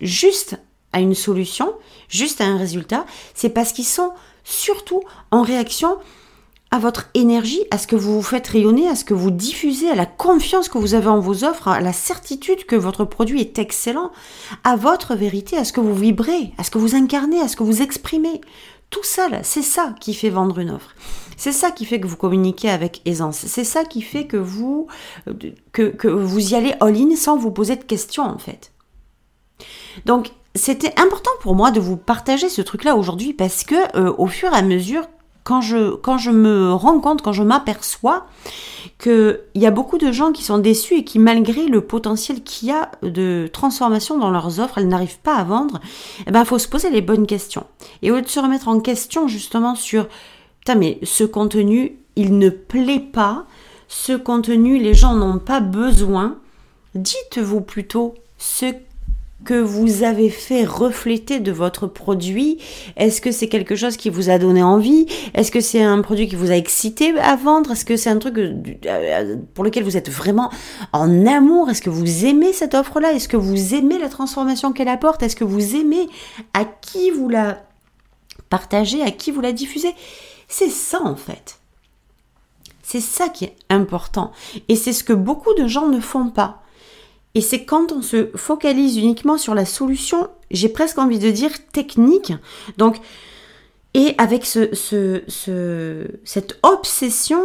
juste 0.00 0.58
à 0.92 1.00
une 1.00 1.14
solution, 1.14 1.72
juste 2.08 2.40
à 2.40 2.46
un 2.46 2.56
résultat, 2.56 3.06
c'est 3.34 3.48
parce 3.48 3.72
qu'ils 3.72 3.84
sont 3.84 4.10
surtout 4.42 5.02
en 5.30 5.42
réaction 5.42 5.96
à 6.74 6.78
votre 6.80 7.08
énergie, 7.14 7.62
à 7.70 7.78
ce 7.78 7.86
que 7.86 7.94
vous 7.94 8.14
vous 8.14 8.22
faites 8.22 8.48
rayonner, 8.48 8.88
à 8.88 8.96
ce 8.96 9.04
que 9.04 9.14
vous 9.14 9.30
diffusez, 9.30 9.88
à 9.90 9.94
la 9.94 10.06
confiance 10.06 10.68
que 10.68 10.76
vous 10.76 10.94
avez 10.94 11.06
en 11.06 11.20
vos 11.20 11.44
offres, 11.44 11.68
à 11.68 11.80
la 11.80 11.92
certitude 11.92 12.66
que 12.66 12.74
votre 12.74 13.04
produit 13.04 13.40
est 13.40 13.60
excellent, 13.60 14.10
à 14.64 14.74
votre 14.74 15.14
vérité, 15.14 15.56
à 15.56 15.64
ce 15.64 15.72
que 15.72 15.78
vous 15.78 15.94
vibrez, 15.94 16.52
à 16.58 16.64
ce 16.64 16.72
que 16.72 16.78
vous 16.78 16.96
incarnez, 16.96 17.40
à 17.40 17.46
ce 17.46 17.54
que 17.54 17.62
vous 17.62 17.80
exprimez. 17.80 18.40
Tout 18.90 19.04
ça, 19.04 19.28
c'est 19.44 19.62
ça 19.62 19.94
qui 20.00 20.14
fait 20.14 20.30
vendre 20.30 20.58
une 20.58 20.70
offre. 20.70 20.96
C'est 21.36 21.52
ça 21.52 21.70
qui 21.70 21.84
fait 21.84 22.00
que 22.00 22.08
vous 22.08 22.16
communiquez 22.16 22.70
avec 22.70 23.02
aisance. 23.04 23.44
C'est 23.46 23.62
ça 23.62 23.84
qui 23.84 24.02
fait 24.02 24.26
que 24.26 24.36
vous, 24.36 24.88
que, 25.70 26.08
vous 26.08 26.52
y 26.52 26.56
allez 26.56 26.74
all-in 26.80 27.14
sans 27.14 27.36
vous 27.36 27.52
poser 27.52 27.76
de 27.76 27.84
questions, 27.84 28.24
en 28.24 28.38
fait. 28.38 28.72
Donc, 30.06 30.32
c'était 30.56 30.98
important 31.00 31.30
pour 31.40 31.54
moi 31.54 31.70
de 31.70 31.78
vous 31.78 31.96
partager 31.96 32.48
ce 32.48 32.62
truc-là 32.62 32.96
aujourd'hui 32.96 33.32
parce 33.32 33.62
que 33.62 33.96
euh, 33.96 34.12
au 34.18 34.26
fur 34.26 34.52
et 34.52 34.56
à 34.56 34.62
mesure, 34.62 35.06
quand 35.44 35.60
je, 35.60 36.30
me 36.30 36.72
rends 36.72 37.00
compte, 37.00 37.20
quand 37.20 37.32
je 37.32 37.42
m'aperçois 37.42 38.26
qu'il 38.98 39.38
y 39.54 39.66
a 39.66 39.70
beaucoup 39.70 39.98
de 39.98 40.10
gens 40.10 40.32
qui 40.32 40.42
sont 40.42 40.56
déçus 40.56 40.94
et 40.94 41.04
qui, 41.04 41.18
malgré 41.18 41.66
le 41.66 41.82
potentiel 41.82 42.42
qu'il 42.42 42.68
y 42.68 42.72
a 42.72 42.90
de 43.02 43.48
transformation 43.52 44.18
dans 44.18 44.30
leurs 44.30 44.58
offres, 44.58 44.78
elles 44.78 44.88
n'arrivent 44.88 45.20
pas 45.20 45.36
à 45.36 45.44
vendre, 45.44 45.80
eh 46.26 46.30
ben, 46.30 46.46
faut 46.46 46.58
se 46.58 46.68
poser 46.68 46.88
les 46.88 47.02
bonnes 47.02 47.26
questions. 47.26 47.66
Et 48.00 48.10
au 48.10 48.16
lieu 48.16 48.22
de 48.22 48.28
se 48.28 48.40
remettre 48.40 48.68
en 48.68 48.80
question 48.80 49.28
justement 49.28 49.74
sur, 49.74 50.08
ce 50.66 51.24
contenu, 51.24 51.98
il 52.16 52.38
ne 52.38 52.48
plaît 52.48 53.00
pas, 53.12 53.44
ce 53.86 54.14
contenu, 54.14 54.78
les 54.78 54.94
gens 54.94 55.14
n'ont 55.14 55.38
pas 55.38 55.60
besoin, 55.60 56.38
dites-vous 56.94 57.60
plutôt 57.60 58.14
ce 58.38 58.72
que 59.44 59.54
vous 59.54 60.02
avez 60.02 60.30
fait 60.30 60.64
refléter 60.64 61.40
de 61.40 61.52
votre 61.52 61.86
produit 61.86 62.58
Est-ce 62.96 63.20
que 63.20 63.30
c'est 63.30 63.48
quelque 63.48 63.76
chose 63.76 63.96
qui 63.96 64.10
vous 64.10 64.30
a 64.30 64.38
donné 64.38 64.62
envie? 64.62 65.06
Est-ce 65.34 65.50
que 65.52 65.60
c'est 65.60 65.82
un 65.82 66.00
produit 66.00 66.28
qui 66.28 66.36
vous 66.36 66.50
a 66.50 66.56
excité 66.56 67.16
à 67.18 67.36
vendre? 67.36 67.72
Est-ce 67.72 67.84
que 67.84 67.96
c'est 67.96 68.10
un 68.10 68.18
truc 68.18 68.38
euh, 68.38 68.54
euh, 68.86 69.36
pour 69.54 69.64
lequel 69.64 69.84
vous 69.84 69.96
êtes 69.96 70.10
vraiment 70.10 70.50
en 70.92 71.26
amour? 71.26 71.70
Est-ce 71.70 71.82
que 71.82 71.90
vous 71.90 72.24
aimez 72.24 72.52
cette 72.52 72.74
offre-là? 72.74 73.12
Est-ce 73.12 73.28
que 73.28 73.36
vous 73.36 73.74
aimez 73.74 73.98
la 73.98 74.08
transformation 74.08 74.72
qu'elle 74.72 74.88
apporte? 74.88 75.22
Est-ce 75.22 75.36
que 75.36 75.44
vous 75.44 75.76
aimez 75.76 76.08
à 76.54 76.64
qui 76.64 77.10
vous 77.10 77.28
la 77.28 77.62
partagez, 78.50 79.02
à 79.02 79.10
qui 79.10 79.30
vous 79.30 79.40
la 79.40 79.52
diffusez? 79.52 79.94
C'est 80.48 80.70
ça 80.70 81.00
en 81.02 81.16
fait. 81.16 81.58
C'est 82.82 83.00
ça 83.00 83.28
qui 83.28 83.44
est 83.44 83.56
important. 83.70 84.32
Et 84.68 84.76
c'est 84.76 84.92
ce 84.92 85.04
que 85.04 85.12
beaucoup 85.12 85.54
de 85.54 85.66
gens 85.66 85.88
ne 85.88 86.00
font 86.00 86.28
pas. 86.28 86.63
Et 87.34 87.40
c'est 87.40 87.64
quand 87.64 87.90
on 87.92 88.02
se 88.02 88.28
focalise 88.36 88.96
uniquement 88.96 89.38
sur 89.38 89.54
la 89.54 89.64
solution, 89.64 90.28
j'ai 90.50 90.68
presque 90.68 90.98
envie 90.98 91.18
de 91.18 91.30
dire 91.30 91.50
technique. 91.72 92.32
Donc, 92.78 92.98
et 93.94 94.14
avec 94.18 94.44
ce, 94.44 94.74
ce, 94.74 96.06
cette 96.24 96.58
obsession 96.62 97.40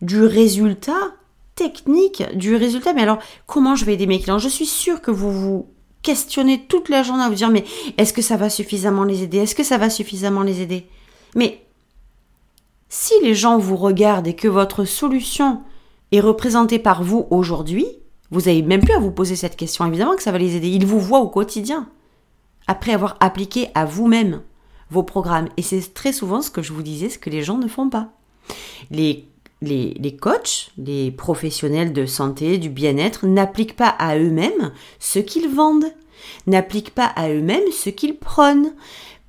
du 0.00 0.24
résultat 0.24 1.12
technique, 1.54 2.24
du 2.34 2.56
résultat. 2.56 2.92
Mais 2.92 3.02
alors, 3.02 3.18
comment 3.46 3.76
je 3.76 3.84
vais 3.84 3.94
aider 3.94 4.06
mes 4.06 4.20
clients? 4.20 4.38
Je 4.38 4.48
suis 4.48 4.66
sûre 4.66 5.00
que 5.00 5.10
vous 5.10 5.32
vous 5.32 5.66
questionnez 6.02 6.66
toute 6.66 6.88
la 6.88 7.04
journée 7.04 7.22
à 7.22 7.28
vous 7.28 7.36
dire, 7.36 7.50
mais 7.50 7.64
est-ce 7.98 8.12
que 8.12 8.22
ça 8.22 8.36
va 8.36 8.50
suffisamment 8.50 9.04
les 9.04 9.22
aider? 9.22 9.38
Est-ce 9.38 9.54
que 9.54 9.62
ça 9.62 9.78
va 9.78 9.88
suffisamment 9.88 10.42
les 10.42 10.60
aider? 10.60 10.86
Mais 11.36 11.64
si 12.88 13.14
les 13.22 13.34
gens 13.34 13.58
vous 13.58 13.76
regardent 13.76 14.26
et 14.26 14.34
que 14.34 14.48
votre 14.48 14.84
solution 14.84 15.62
est 16.10 16.20
représentée 16.20 16.80
par 16.80 17.04
vous 17.04 17.26
aujourd'hui, 17.30 17.86
vous 18.32 18.40
n'avez 18.40 18.62
même 18.62 18.80
plus 18.80 18.94
à 18.94 18.98
vous 18.98 19.12
poser 19.12 19.36
cette 19.36 19.56
question. 19.56 19.86
Évidemment 19.86 20.16
que 20.16 20.22
ça 20.22 20.32
va 20.32 20.38
les 20.38 20.56
aider. 20.56 20.68
Ils 20.68 20.86
vous 20.86 20.98
voient 20.98 21.20
au 21.20 21.28
quotidien. 21.28 21.88
Après 22.66 22.92
avoir 22.92 23.16
appliqué 23.20 23.68
à 23.74 23.84
vous-même 23.84 24.40
vos 24.90 25.02
programmes. 25.02 25.48
Et 25.58 25.62
c'est 25.62 25.94
très 25.94 26.12
souvent 26.12 26.40
ce 26.40 26.50
que 26.50 26.62
je 26.62 26.72
vous 26.72 26.82
disais, 26.82 27.10
ce 27.10 27.18
que 27.18 27.30
les 27.30 27.42
gens 27.42 27.58
ne 27.58 27.68
font 27.68 27.90
pas. 27.90 28.08
Les, 28.90 29.26
les, 29.60 29.94
les 29.94 30.16
coachs, 30.16 30.70
les 30.78 31.10
professionnels 31.10 31.92
de 31.92 32.06
santé, 32.06 32.56
du 32.56 32.70
bien-être, 32.70 33.26
n'appliquent 33.26 33.76
pas 33.76 33.94
à 33.98 34.16
eux-mêmes 34.16 34.72
ce 34.98 35.18
qu'ils 35.18 35.48
vendent, 35.48 35.92
n'appliquent 36.46 36.94
pas 36.94 37.06
à 37.06 37.28
eux-mêmes 37.28 37.70
ce 37.70 37.90
qu'ils 37.90 38.16
prônent 38.16 38.72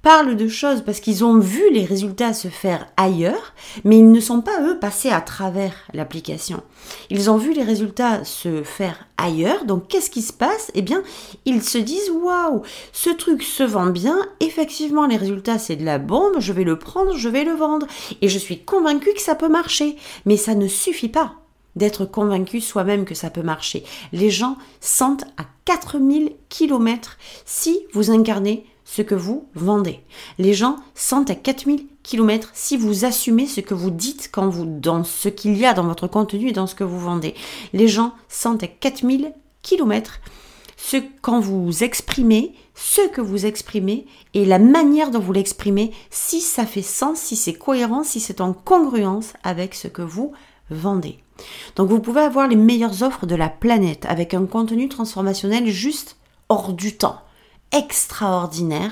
parlent 0.04 0.36
de 0.36 0.48
choses 0.50 0.84
parce 0.84 1.00
qu'ils 1.00 1.24
ont 1.24 1.40
vu 1.40 1.64
les 1.72 1.86
résultats 1.86 2.34
se 2.34 2.50
faire 2.50 2.88
ailleurs, 2.98 3.54
mais 3.86 3.98
ils 3.98 4.12
ne 4.12 4.20
sont 4.20 4.42
pas, 4.42 4.62
eux, 4.62 4.78
passés 4.78 5.10
à 5.10 5.22
travers 5.22 5.74
l'application. 5.94 6.62
Ils 7.10 7.32
ont 7.32 7.38
vu 7.38 7.54
les 7.54 7.64
résultats 7.64 8.24
se 8.26 8.64
faire 8.64 9.08
ailleurs, 9.18 9.64
donc 9.64 9.88
qu'est-ce 9.88 10.10
qui 10.10 10.22
se 10.22 10.34
passe? 10.34 10.72
Eh 10.76 10.82
bien, 10.82 11.02
ils 11.46 11.64
se 11.64 11.78
disent, 11.78 12.12
waouh, 12.12 12.64
ce 12.92 13.10
truc 13.10 13.44
se 13.44 13.64
vend 13.64 13.88
bien, 13.88 14.18
effectivement, 14.42 15.08
les 15.08 15.18
résultats, 15.18 15.58
c'est 15.58 15.78
de 15.78 15.86
la 15.86 16.00
bombe, 16.00 16.36
je 16.40 16.52
vais 16.52 16.66
le 16.66 16.78
prendre, 16.78 17.16
je 17.16 17.30
vais 17.30 17.46
le 17.46 17.54
vendre, 17.54 17.88
et 18.22 18.28
je 18.28 18.38
suis 18.38 18.60
convaincu 18.60 19.14
que 19.14 19.22
ça 19.22 19.36
peut 19.36 19.50
marcher. 19.50 19.96
Mais 20.26 20.36
ça 20.36 20.54
ne 20.54 20.68
suffit 20.68 21.10
pas 21.10 21.36
d'être 21.78 22.06
convaincu 22.06 22.60
soi-même 22.60 23.06
que 23.06 23.16
ça 23.16 23.30
peut 23.30 23.42
marcher. 23.42 23.84
Les 24.12 24.30
gens 24.30 24.58
sentent 24.82 25.26
à 25.38 25.46
4000 25.66 26.34
km 26.50 27.18
si 27.46 27.80
vous 27.94 28.12
incarnez 28.12 28.68
ce 28.86 29.02
que 29.02 29.16
vous 29.16 29.48
vendez. 29.56 30.02
Les 30.38 30.54
gens 30.54 30.78
sentent 30.96 31.30
à 31.30 31.36
4000 31.36 31.86
km 32.04 32.50
si 32.54 32.78
vous 32.78 33.06
assumez 33.06 33.48
ce 33.48 33.62
que 33.62 33.74
vous 33.74 33.92
dites 33.92 34.30
quand 34.32 34.48
vous, 34.48 34.66
dans 34.66 35.04
ce 35.04 35.30
qu'il 35.30 35.58
y 35.58 35.66
a 35.66 35.74
dans 35.74 35.86
votre 35.86 36.08
contenu 36.08 36.50
et 36.50 36.54
dans 36.54 36.68
ce 36.68 36.76
que 36.76 36.84
vous 36.84 37.00
vendez. 37.00 37.34
Les 37.74 37.88
gens 37.88 38.14
sentent 38.28 38.64
à 38.64 38.68
4000 38.68 39.34
km 39.62 40.20
ce 40.76 40.98
quand 41.22 41.40
vous 41.40 41.84
exprimez 41.84 42.54
ce 42.76 43.08
que 43.10 43.22
vous 43.22 43.46
exprimez 43.46 44.06
et 44.34 44.46
la 44.46 44.60
manière 44.60 45.12
dont 45.12 45.20
vous 45.20 45.34
l'exprimez, 45.34 45.92
si 46.10 46.42
ça 46.42 46.66
fait 46.66 46.82
sens, 46.82 47.20
si 47.20 47.36
c'est 47.36 47.54
cohérent, 47.54 48.04
si 48.04 48.20
c'est 48.20 48.42
en 48.42 48.54
congruence 48.54 49.34
avec 49.44 49.76
ce 49.76 49.88
que 49.88 50.02
vous 50.02 50.34
vendez. 50.70 51.20
Donc 51.76 51.90
vous 51.90 52.00
pouvez 52.00 52.22
avoir 52.22 52.48
les 52.48 52.56
meilleures 52.56 53.04
offres 53.04 53.26
de 53.26 53.36
la 53.36 53.50
planète 53.50 54.06
avec 54.08 54.34
un 54.34 54.46
contenu 54.46 54.90
transformationnel 54.90 55.68
juste 55.68 56.18
hors 56.50 56.74
du 56.74 56.96
temps, 56.96 57.22
extraordinaire. 57.74 58.92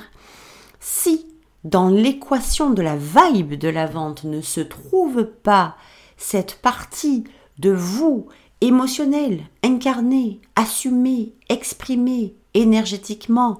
Si 0.80 1.28
dans 1.64 1.90
l'équation 1.90 2.72
de 2.72 2.82
la 2.82 2.98
vibe 2.98 3.54
de 3.54 3.70
la 3.70 3.86
vente 3.86 4.24
ne 4.24 4.42
se 4.42 4.62
trouve 4.62 5.26
pas 5.26 5.76
cette 6.18 6.56
partie 6.56 7.24
de 7.60 7.72
vous 7.72 8.28
émotionnelle, 8.62 9.44
incarnée, 9.64 10.40
assumée, 10.56 11.34
exprimée 11.50 12.36
énergétiquement, 12.54 13.60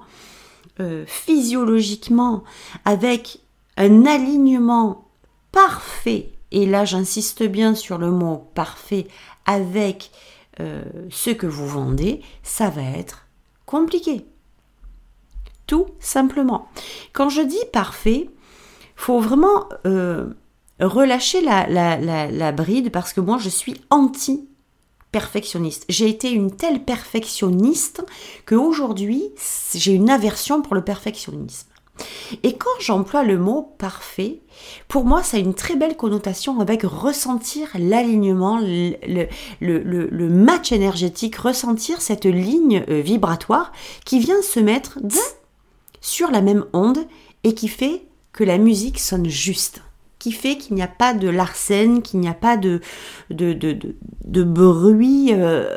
euh, 0.80 1.04
physiologiquement, 1.06 2.44
avec 2.84 3.40
un 3.76 4.06
alignement 4.06 5.08
parfait, 5.50 6.32
et 6.50 6.66
là 6.66 6.84
j'insiste 6.84 7.42
bien 7.42 7.74
sur 7.74 7.98
le 7.98 8.10
mot 8.10 8.48
parfait, 8.54 9.06
avec 9.44 10.10
euh, 10.60 10.84
ce 11.10 11.30
que 11.30 11.46
vous 11.46 11.66
vendez, 11.66 12.20
ça 12.42 12.68
va 12.68 12.82
être 12.82 13.26
compliqué. 13.66 14.26
Tout 15.72 15.86
simplement. 16.00 16.68
Quand 17.14 17.30
je 17.30 17.40
dis 17.40 17.64
parfait, 17.72 18.28
faut 18.94 19.20
vraiment 19.20 19.70
euh, 19.86 20.26
relâcher 20.78 21.40
la, 21.40 22.52
bride 22.52 22.92
parce 22.92 23.14
que 23.14 23.22
moi 23.22 23.38
je 23.38 23.48
suis 23.48 23.80
anti 23.88 24.50
perfectionniste. 25.12 25.86
J'ai 25.88 26.10
été 26.10 26.30
une 26.30 26.54
telle 26.54 26.84
perfectionniste 26.84 28.04
qu'aujourd'hui 28.44 29.30
j'ai 29.72 29.94
une 29.94 30.10
aversion 30.10 30.60
pour 30.60 30.74
le 30.74 30.84
perfectionnisme. 30.84 31.68
Et 32.42 32.58
quand 32.58 32.78
j'emploie 32.78 33.22
le 33.22 33.38
mot 33.38 33.74
parfait, 33.78 34.40
pour 34.88 35.06
moi, 35.06 35.22
ça 35.22 35.38
a 35.38 35.40
une 35.40 35.54
très 35.54 35.76
belle 35.76 35.96
connotation 35.96 36.60
avec 36.60 36.82
ressentir 36.82 37.68
l'alignement, 37.78 38.58
le, 38.58 39.28
le, 39.60 40.28
match 40.28 40.72
énergétique, 40.72 41.36
ressentir 41.36 42.02
cette 42.02 42.26
ligne 42.26 42.84
euh, 42.90 43.00
vibratoire 43.00 43.72
qui 44.04 44.18
vient 44.18 44.42
se 44.42 44.60
mettre 44.60 44.98
sur 46.02 46.30
la 46.30 46.42
même 46.42 46.66
onde 46.74 47.06
et 47.44 47.54
qui 47.54 47.68
fait 47.68 48.02
que 48.32 48.44
la 48.44 48.58
musique 48.58 48.98
sonne 48.98 49.28
juste 49.28 49.82
qui 50.22 50.30
fait 50.30 50.56
qu'il 50.56 50.76
n'y 50.76 50.82
a 50.82 50.86
pas 50.86 51.14
de 51.14 51.28
larcène, 51.28 52.00
qu'il 52.00 52.20
n'y 52.20 52.28
a 52.28 52.34
pas 52.34 52.56
de, 52.56 52.80
de, 53.30 53.52
de, 53.54 53.76
de, 54.24 54.42
bruit 54.44 55.30
euh, 55.32 55.76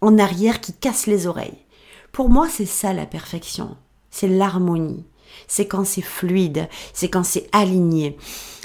en 0.00 0.16
arrière 0.16 0.62
qui 0.62 0.72
casse 0.72 1.06
les 1.06 1.26
oreilles. 1.26 1.58
Pour 2.10 2.30
moi, 2.30 2.48
c'est 2.48 2.64
ça 2.64 2.94
la 2.94 3.04
perfection. 3.04 3.76
C'est 4.10 4.28
l'harmonie. 4.28 5.04
C'est 5.46 5.66
quand 5.66 5.84
c'est 5.84 6.00
fluide, 6.00 6.70
c'est 6.94 7.10
quand 7.10 7.22
c'est 7.22 7.46
aligné, 7.52 8.16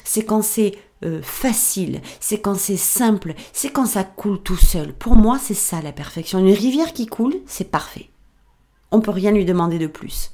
c'est 0.06 0.24
quand 0.24 0.42
c'est 0.42 0.78
euh, 1.04 1.22
facile, 1.22 2.00
c'est 2.22 2.40
quand 2.40 2.56
c'est 2.56 2.78
simple, 2.78 3.34
c'est 3.52 3.72
quand 3.72 3.86
ça 3.86 4.06
coule 4.06 4.42
tout 4.42 4.56
seul. 4.56 4.94
Pour 4.94 5.18
moi, 5.18 5.40
c'est 5.44 5.56
ça 5.56 5.82
la 5.82 5.92
perfection. 5.92 6.40
Une 6.40 6.54
rivière 6.54 6.94
qui 6.94 7.06
coule, 7.06 7.36
c'est 7.48 7.70
parfait. 7.70 8.10
On 8.92 9.02
peut 9.02 9.12
rien 9.12 9.32
lui 9.32 9.44
demander 9.44 9.78
de 9.78 9.88
plus 9.88 10.32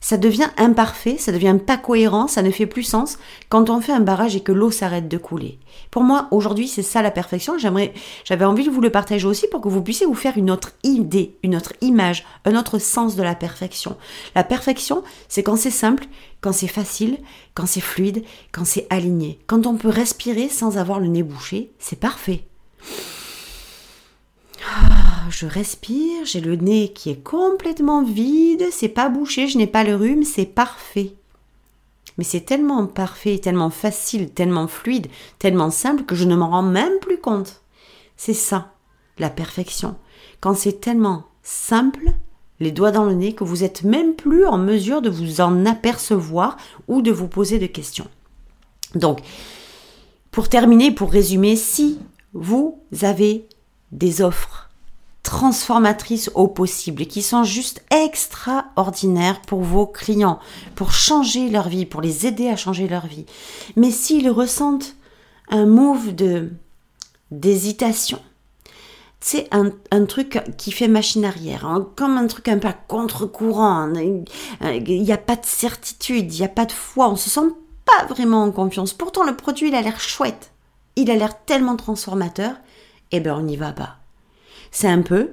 ça 0.00 0.16
devient 0.16 0.48
imparfait, 0.56 1.16
ça 1.18 1.32
devient 1.32 1.56
pas 1.64 1.76
cohérent, 1.76 2.28
ça 2.28 2.42
ne 2.42 2.50
fait 2.50 2.66
plus 2.66 2.82
sens 2.82 3.18
quand 3.48 3.70
on 3.70 3.80
fait 3.80 3.92
un 3.92 4.00
barrage 4.00 4.36
et 4.36 4.40
que 4.40 4.52
l'eau 4.52 4.70
s'arrête 4.70 5.08
de 5.08 5.18
couler. 5.18 5.58
Pour 5.90 6.02
moi, 6.02 6.28
aujourd'hui, 6.30 6.68
c'est 6.68 6.82
ça 6.82 7.02
la 7.02 7.10
perfection. 7.10 7.58
J'aimerais, 7.58 7.92
j'avais 8.24 8.44
envie 8.44 8.64
de 8.64 8.70
vous 8.70 8.80
le 8.80 8.90
partager 8.90 9.26
aussi 9.26 9.46
pour 9.48 9.60
que 9.60 9.68
vous 9.68 9.82
puissiez 9.82 10.06
vous 10.06 10.14
faire 10.14 10.36
une 10.36 10.50
autre 10.50 10.72
idée, 10.82 11.36
une 11.42 11.56
autre 11.56 11.72
image, 11.80 12.24
un 12.44 12.56
autre 12.56 12.78
sens 12.78 13.16
de 13.16 13.22
la 13.22 13.34
perfection. 13.34 13.96
La 14.34 14.44
perfection, 14.44 15.02
c'est 15.28 15.42
quand 15.42 15.56
c'est 15.56 15.70
simple, 15.70 16.06
quand 16.40 16.52
c'est 16.52 16.66
facile, 16.66 17.18
quand 17.54 17.66
c'est 17.66 17.80
fluide, 17.80 18.24
quand 18.52 18.64
c'est 18.64 18.86
aligné. 18.90 19.38
Quand 19.46 19.66
on 19.66 19.76
peut 19.76 19.88
respirer 19.88 20.48
sans 20.48 20.78
avoir 20.78 21.00
le 21.00 21.08
nez 21.08 21.22
bouché, 21.22 21.70
c'est 21.78 21.98
parfait. 21.98 22.44
Ah, 24.64 25.15
je 25.30 25.46
respire, 25.46 26.24
j'ai 26.24 26.40
le 26.40 26.56
nez 26.56 26.92
qui 26.92 27.10
est 27.10 27.22
complètement 27.22 28.02
vide, 28.02 28.64
c'est 28.70 28.88
pas 28.88 29.08
bouché, 29.08 29.48
je 29.48 29.58
n'ai 29.58 29.66
pas 29.66 29.84
le 29.84 29.94
rhume, 29.94 30.24
c'est 30.24 30.46
parfait. 30.46 31.14
Mais 32.18 32.24
c'est 32.24 32.40
tellement 32.40 32.86
parfait, 32.86 33.38
tellement 33.38 33.70
facile, 33.70 34.30
tellement 34.30 34.68
fluide, 34.68 35.08
tellement 35.38 35.70
simple 35.70 36.04
que 36.04 36.14
je 36.14 36.24
ne 36.24 36.36
m'en 36.36 36.50
rends 36.50 36.62
même 36.62 36.98
plus 37.00 37.18
compte. 37.18 37.60
C'est 38.16 38.34
ça, 38.34 38.72
la 39.18 39.30
perfection. 39.30 39.96
Quand 40.40 40.54
c'est 40.54 40.80
tellement 40.80 41.24
simple, 41.42 42.12
les 42.60 42.72
doigts 42.72 42.90
dans 42.90 43.04
le 43.04 43.14
nez, 43.14 43.34
que 43.34 43.44
vous 43.44 43.64
êtes 43.64 43.84
même 43.84 44.14
plus 44.14 44.46
en 44.46 44.58
mesure 44.58 45.02
de 45.02 45.10
vous 45.10 45.40
en 45.40 45.66
apercevoir 45.66 46.56
ou 46.88 47.02
de 47.02 47.12
vous 47.12 47.28
poser 47.28 47.58
de 47.58 47.66
questions. 47.66 48.08
Donc, 48.94 49.20
pour 50.30 50.48
terminer, 50.48 50.90
pour 50.90 51.10
résumer, 51.10 51.56
si 51.56 51.98
vous 52.32 52.80
avez 53.02 53.46
des 53.92 54.22
offres 54.22 54.65
transformatrices 55.36 56.30
au 56.34 56.48
possible 56.48 57.02
et 57.02 57.06
qui 57.06 57.20
sont 57.20 57.44
juste 57.44 57.84
extraordinaires 57.90 59.42
pour 59.42 59.60
vos 59.60 59.86
clients, 59.86 60.38
pour 60.74 60.92
changer 60.92 61.50
leur 61.50 61.68
vie, 61.68 61.84
pour 61.84 62.00
les 62.00 62.26
aider 62.26 62.48
à 62.48 62.56
changer 62.56 62.88
leur 62.88 63.06
vie. 63.06 63.26
Mais 63.76 63.90
s'ils 63.90 64.30
ressentent 64.30 64.96
un 65.50 65.66
move 65.66 66.14
de 66.14 66.52
d'hésitation, 67.30 68.18
c'est 69.20 69.46
un, 69.52 69.72
un, 69.90 70.06
truc 70.06 70.42
qui 70.56 70.72
fait 70.72 70.88
machine 70.88 71.26
arrière, 71.26 71.66
hein, 71.66 71.86
comme 71.96 72.16
un 72.16 72.28
truc 72.28 72.48
un 72.48 72.58
peu 72.58 72.70
contre-courant. 72.88 73.92
Il 73.94 75.02
n'y 75.02 75.12
a 75.12 75.18
pas 75.18 75.36
de 75.36 75.44
certitude, 75.44 76.32
il 76.32 76.38
n'y 76.38 76.46
a 76.46 76.48
pas 76.48 76.64
de 76.64 76.72
foi, 76.72 77.10
on 77.10 77.16
se 77.16 77.28
sent 77.28 77.52
pas 77.84 78.06
vraiment 78.06 78.42
en 78.42 78.52
confiance. 78.52 78.94
Pourtant, 78.94 79.22
le 79.22 79.36
produit, 79.36 79.68
il 79.68 79.74
a 79.74 79.82
l'air 79.82 80.00
chouette. 80.00 80.52
Il 80.94 81.10
a 81.10 81.14
l'air 81.14 81.44
tellement 81.44 81.76
transformateur 81.76 82.54
eh 83.12 83.20
ben 83.20 83.34
on 83.34 83.42
n'y 83.42 83.56
va 83.56 83.72
pas. 83.72 83.98
C'est 84.78 84.88
un 84.88 85.00
peu 85.00 85.30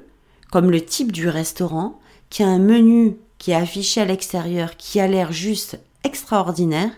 comme 0.53 0.71
le 0.71 0.79
type 0.79 1.11
du 1.11 1.27
restaurant 1.27 1.99
qui 2.29 2.43
a 2.43 2.47
un 2.47 2.59
menu 2.59 3.17
qui 3.39 3.51
est 3.51 3.55
affiché 3.55 3.99
à 3.99 4.05
l'extérieur 4.05 4.77
qui 4.77 5.01
a 5.01 5.07
l'air 5.07 5.33
juste 5.33 5.81
extraordinaire, 6.05 6.91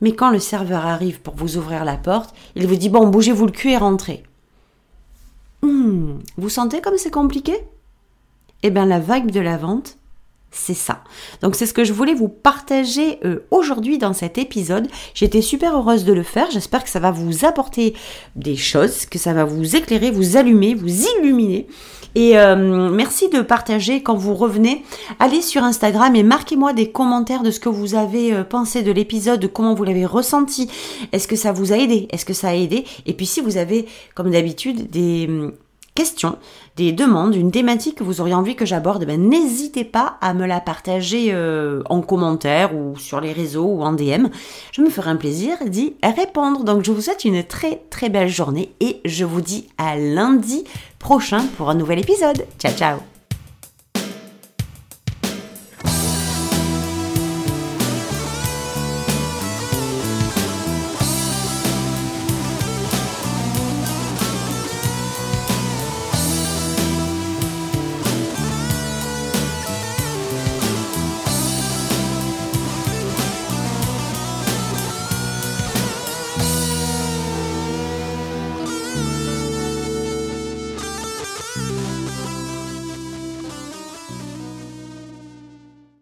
mais 0.00 0.14
quand 0.14 0.30
le 0.30 0.38
serveur 0.38 0.86
arrive 0.86 1.20
pour 1.20 1.34
vous 1.34 1.58
ouvrir 1.58 1.84
la 1.84 1.98
porte, 1.98 2.34
il 2.54 2.66
vous 2.66 2.76
dit 2.76 2.88
bon 2.88 3.08
bougez-vous 3.08 3.44
le 3.44 3.52
cul 3.52 3.72
et 3.72 3.76
rentrez. 3.76 4.22
Hmm, 5.60 6.14
vous 6.38 6.48
sentez 6.48 6.80
comme 6.80 6.96
c'est 6.96 7.10
compliqué? 7.10 7.52
Eh 8.62 8.70
bien 8.70 8.86
la 8.86 8.98
vague 8.98 9.30
de 9.30 9.40
la 9.40 9.58
vente, 9.58 9.98
c'est 10.56 10.74
ça. 10.74 11.02
Donc 11.42 11.54
c'est 11.54 11.66
ce 11.66 11.74
que 11.74 11.84
je 11.84 11.92
voulais 11.92 12.14
vous 12.14 12.28
partager 12.28 13.18
euh, 13.24 13.46
aujourd'hui 13.50 13.98
dans 13.98 14.12
cet 14.12 14.38
épisode. 14.38 14.88
J'étais 15.14 15.42
super 15.42 15.76
heureuse 15.76 16.04
de 16.04 16.12
le 16.12 16.22
faire. 16.22 16.50
J'espère 16.50 16.82
que 16.82 16.90
ça 16.90 17.00
va 17.00 17.10
vous 17.10 17.44
apporter 17.44 17.94
des 18.34 18.56
choses, 18.56 19.06
que 19.06 19.18
ça 19.18 19.32
va 19.32 19.44
vous 19.44 19.76
éclairer, 19.76 20.10
vous 20.10 20.36
allumer, 20.36 20.74
vous 20.74 21.04
illuminer. 21.06 21.66
Et 22.14 22.38
euh, 22.38 22.90
merci 22.90 23.28
de 23.28 23.42
partager 23.42 24.02
quand 24.02 24.16
vous 24.16 24.34
revenez. 24.34 24.82
Allez 25.20 25.42
sur 25.42 25.62
Instagram 25.62 26.16
et 26.16 26.22
marquez-moi 26.22 26.72
des 26.72 26.90
commentaires 26.90 27.42
de 27.42 27.50
ce 27.50 27.60
que 27.60 27.68
vous 27.68 27.94
avez 27.94 28.32
euh, 28.32 28.42
pensé 28.42 28.82
de 28.82 28.90
l'épisode, 28.90 29.38
de 29.40 29.46
comment 29.46 29.74
vous 29.74 29.84
l'avez 29.84 30.06
ressenti. 30.06 30.70
Est-ce 31.12 31.28
que 31.28 31.36
ça 31.36 31.52
vous 31.52 31.74
a 31.74 31.76
aidé? 31.76 32.08
Est-ce 32.10 32.24
que 32.24 32.32
ça 32.32 32.48
a 32.48 32.54
aidé? 32.54 32.84
Et 33.04 33.12
puis 33.12 33.26
si 33.26 33.42
vous 33.42 33.58
avez, 33.58 33.86
comme 34.14 34.30
d'habitude, 34.30 34.88
des 34.88 35.28
questions, 35.96 36.38
des 36.76 36.92
demandes, 36.92 37.34
une 37.34 37.50
thématique 37.50 37.96
que 37.96 38.04
vous 38.04 38.20
auriez 38.20 38.34
envie 38.34 38.54
que 38.54 38.64
j'aborde, 38.64 39.04
ben, 39.04 39.20
n'hésitez 39.20 39.82
pas 39.82 40.18
à 40.20 40.34
me 40.34 40.46
la 40.46 40.60
partager 40.60 41.30
euh, 41.32 41.82
en 41.86 42.02
commentaire 42.02 42.76
ou 42.76 42.96
sur 42.96 43.20
les 43.20 43.32
réseaux 43.32 43.64
ou 43.64 43.82
en 43.82 43.92
DM. 43.92 44.28
Je 44.70 44.82
me 44.82 44.90
ferai 44.90 45.10
un 45.10 45.16
plaisir 45.16 45.56
d'y 45.66 45.96
répondre. 46.04 46.62
Donc 46.62 46.84
je 46.84 46.92
vous 46.92 47.00
souhaite 47.00 47.24
une 47.24 47.42
très 47.42 47.82
très 47.90 48.10
belle 48.10 48.28
journée 48.28 48.72
et 48.80 49.00
je 49.04 49.24
vous 49.24 49.40
dis 49.40 49.66
à 49.78 49.96
lundi 49.96 50.64
prochain 50.98 51.44
pour 51.56 51.70
un 51.70 51.74
nouvel 51.74 51.98
épisode. 51.98 52.46
Ciao 52.58 52.72
ciao 52.72 53.15